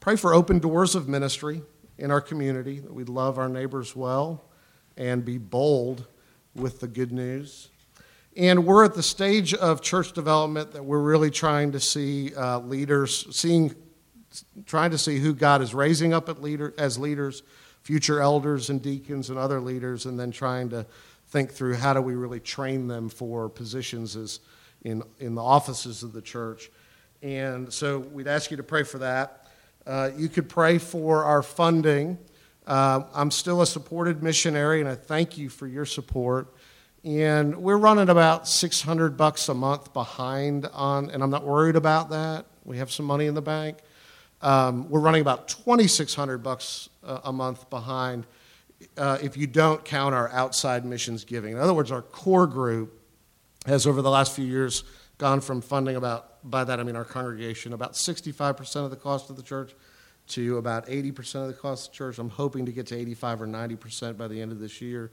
Pray 0.00 0.16
for 0.16 0.34
open 0.34 0.58
doors 0.58 0.94
of 0.94 1.08
ministry 1.08 1.62
in 1.96 2.10
our 2.10 2.20
community, 2.20 2.80
that 2.80 2.92
we 2.92 3.04
love 3.04 3.38
our 3.38 3.48
neighbors 3.48 3.94
well 3.94 4.44
and 4.96 5.24
be 5.24 5.38
bold 5.38 6.06
with 6.54 6.80
the 6.80 6.88
good 6.88 7.12
news. 7.12 7.70
And 8.36 8.66
we're 8.66 8.84
at 8.84 8.94
the 8.94 9.02
stage 9.02 9.54
of 9.54 9.80
church 9.80 10.12
development 10.12 10.72
that 10.72 10.84
we're 10.84 11.00
really 11.00 11.30
trying 11.30 11.72
to 11.72 11.80
see 11.80 12.34
uh, 12.34 12.58
leaders, 12.58 13.26
seeing, 13.34 13.74
trying 14.66 14.90
to 14.90 14.98
see 14.98 15.18
who 15.18 15.34
God 15.34 15.62
is 15.62 15.72
raising 15.72 16.12
up 16.12 16.28
at 16.28 16.42
leader, 16.42 16.74
as 16.76 16.98
leaders, 16.98 17.42
future 17.82 18.20
elders 18.20 18.70
and 18.70 18.82
deacons 18.82 19.30
and 19.30 19.38
other 19.38 19.60
leaders, 19.60 20.06
and 20.06 20.18
then 20.18 20.32
trying 20.32 20.68
to 20.70 20.84
think 21.28 21.52
through 21.52 21.74
how 21.74 21.94
do 21.94 22.00
we 22.00 22.14
really 22.14 22.40
train 22.40 22.88
them 22.88 23.08
for 23.08 23.48
positions 23.48 24.16
as 24.16 24.40
in, 24.82 25.02
in 25.18 25.34
the 25.34 25.42
offices 25.42 26.02
of 26.02 26.12
the 26.12 26.22
church. 26.22 26.70
And 27.22 27.72
so 27.72 27.98
we'd 27.98 28.28
ask 28.28 28.50
you 28.50 28.56
to 28.58 28.62
pray 28.62 28.82
for 28.82 28.98
that. 28.98 29.48
Uh, 29.86 30.10
you 30.16 30.28
could 30.28 30.48
pray 30.48 30.78
for 30.78 31.24
our 31.24 31.42
funding. 31.42 32.18
Uh, 32.66 33.02
I'm 33.14 33.30
still 33.30 33.62
a 33.62 33.66
supported 33.66 34.22
missionary, 34.22 34.80
and 34.80 34.88
I 34.88 34.94
thank 34.94 35.36
you 35.36 35.48
for 35.48 35.66
your 35.66 35.86
support 35.86 36.54
and 37.04 37.54
we're 37.56 37.76
running 37.76 38.08
about 38.08 38.48
600 38.48 39.16
bucks 39.18 39.50
a 39.50 39.54
month 39.54 39.92
behind 39.92 40.66
on 40.72 41.10
and 41.10 41.22
i'm 41.22 41.30
not 41.30 41.44
worried 41.44 41.76
about 41.76 42.10
that 42.10 42.46
we 42.64 42.78
have 42.78 42.90
some 42.90 43.04
money 43.04 43.26
in 43.26 43.34
the 43.34 43.42
bank 43.42 43.78
um, 44.40 44.88
we're 44.90 45.00
running 45.00 45.20
about 45.20 45.48
2600 45.48 46.38
bucks 46.42 46.88
a 47.02 47.32
month 47.32 47.68
behind 47.70 48.26
uh, 48.96 49.18
if 49.22 49.36
you 49.36 49.46
don't 49.46 49.84
count 49.84 50.14
our 50.14 50.30
outside 50.30 50.84
missions 50.84 51.24
giving. 51.24 51.52
In 51.52 51.58
other 51.58 51.74
words 51.74 51.90
our 51.90 52.02
core 52.02 52.46
group 52.46 53.00
has 53.66 53.86
over 53.86 54.02
the 54.02 54.10
last 54.10 54.34
few 54.34 54.44
years 54.44 54.84
gone 55.18 55.40
from 55.40 55.60
funding 55.60 55.96
about 55.96 56.30
by 56.48 56.64
that 56.64 56.80
i 56.80 56.82
mean 56.82 56.96
our 56.96 57.04
congregation 57.04 57.72
about 57.72 57.92
65% 57.92 58.84
of 58.84 58.90
the 58.90 58.96
cost 58.96 59.30
of 59.30 59.36
the 59.36 59.42
church 59.42 59.74
to 60.26 60.58
about 60.58 60.86
80% 60.86 61.34
of 61.42 61.48
the 61.48 61.54
cost 61.54 61.88
of 61.88 61.92
the 61.92 61.96
church. 61.96 62.18
I'm 62.18 62.30
hoping 62.30 62.66
to 62.66 62.72
get 62.72 62.86
to 62.88 62.96
85 62.96 63.42
or 63.42 63.46
90% 63.46 64.16
by 64.16 64.28
the 64.28 64.40
end 64.40 64.52
of 64.52 64.58
this 64.58 64.80
year. 64.80 65.10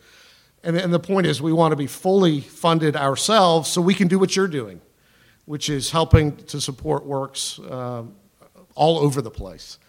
And, 0.63 0.77
and 0.77 0.93
the 0.93 0.99
point 0.99 1.27
is, 1.27 1.41
we 1.41 1.51
want 1.51 1.71
to 1.71 1.75
be 1.75 1.87
fully 1.87 2.39
funded 2.39 2.95
ourselves 2.95 3.69
so 3.69 3.81
we 3.81 3.93
can 3.93 4.07
do 4.07 4.19
what 4.19 4.35
you're 4.35 4.47
doing, 4.47 4.79
which 5.45 5.69
is 5.69 5.91
helping 5.91 6.35
to 6.37 6.61
support 6.61 7.05
works 7.05 7.59
uh, 7.59 8.03
all 8.75 8.99
over 8.99 9.21
the 9.21 9.31
place 9.31 9.79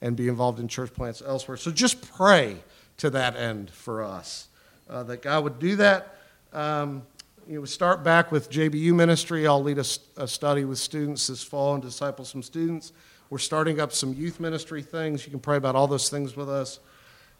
and 0.00 0.16
be 0.16 0.28
involved 0.28 0.60
in 0.60 0.68
church 0.68 0.92
plants 0.92 1.22
elsewhere. 1.26 1.56
So 1.56 1.70
just 1.70 2.12
pray 2.12 2.58
to 2.98 3.10
that 3.10 3.36
end 3.36 3.70
for 3.70 4.02
us 4.02 4.48
uh, 4.90 5.02
that 5.04 5.22
God 5.22 5.44
would 5.44 5.58
do 5.58 5.76
that. 5.76 6.16
Um, 6.52 7.02
you 7.48 7.58
know, 7.58 7.64
start 7.64 8.04
back 8.04 8.30
with 8.30 8.50
JBU 8.50 8.94
ministry. 8.94 9.46
I'll 9.46 9.62
lead 9.62 9.78
a, 9.78 9.84
a, 10.16 10.28
study 10.28 10.64
with 10.64 10.78
students 10.78 11.28
this 11.28 11.42
fall 11.42 11.74
and 11.74 11.82
disciple 11.82 12.24
some 12.24 12.42
students. 12.42 12.92
We're 13.30 13.38
starting 13.38 13.80
up 13.80 13.92
some 13.92 14.12
youth 14.12 14.38
ministry 14.38 14.82
things. 14.82 15.24
You 15.24 15.30
can 15.30 15.40
pray 15.40 15.56
about 15.56 15.74
all 15.74 15.86
those 15.86 16.10
things 16.10 16.36
with 16.36 16.50
us. 16.50 16.80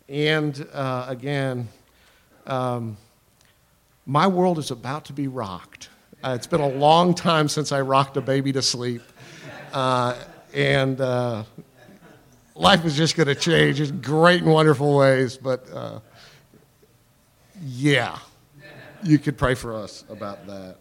And 0.08 0.66
uh, 0.72 1.06
again, 1.08 1.68
um, 2.46 2.96
my 4.06 4.26
world 4.26 4.58
is 4.58 4.70
about 4.70 5.04
to 5.06 5.12
be 5.12 5.28
rocked. 5.28 5.90
Uh, 6.22 6.32
it's 6.34 6.46
been 6.46 6.62
a 6.62 6.68
long 6.68 7.14
time 7.14 7.48
since 7.48 7.72
I 7.72 7.82
rocked 7.82 8.16
a 8.16 8.22
baby 8.22 8.52
to 8.52 8.62
sleep. 8.62 9.02
Uh, 9.72 10.14
and 10.54 11.00
uh, 11.00 11.44
life 12.58 12.84
is 12.84 12.96
just 12.96 13.16
going 13.16 13.28
to 13.28 13.34
change 13.34 13.80
in 13.80 14.00
great 14.00 14.42
and 14.42 14.52
wonderful 14.52 14.96
ways. 14.96 15.36
But 15.36 15.70
uh, 15.72 16.00
yeah, 17.62 18.18
you 19.02 19.18
could 19.18 19.38
pray 19.38 19.54
for 19.54 19.74
us 19.74 20.04
about 20.10 20.46
that. 20.46 20.76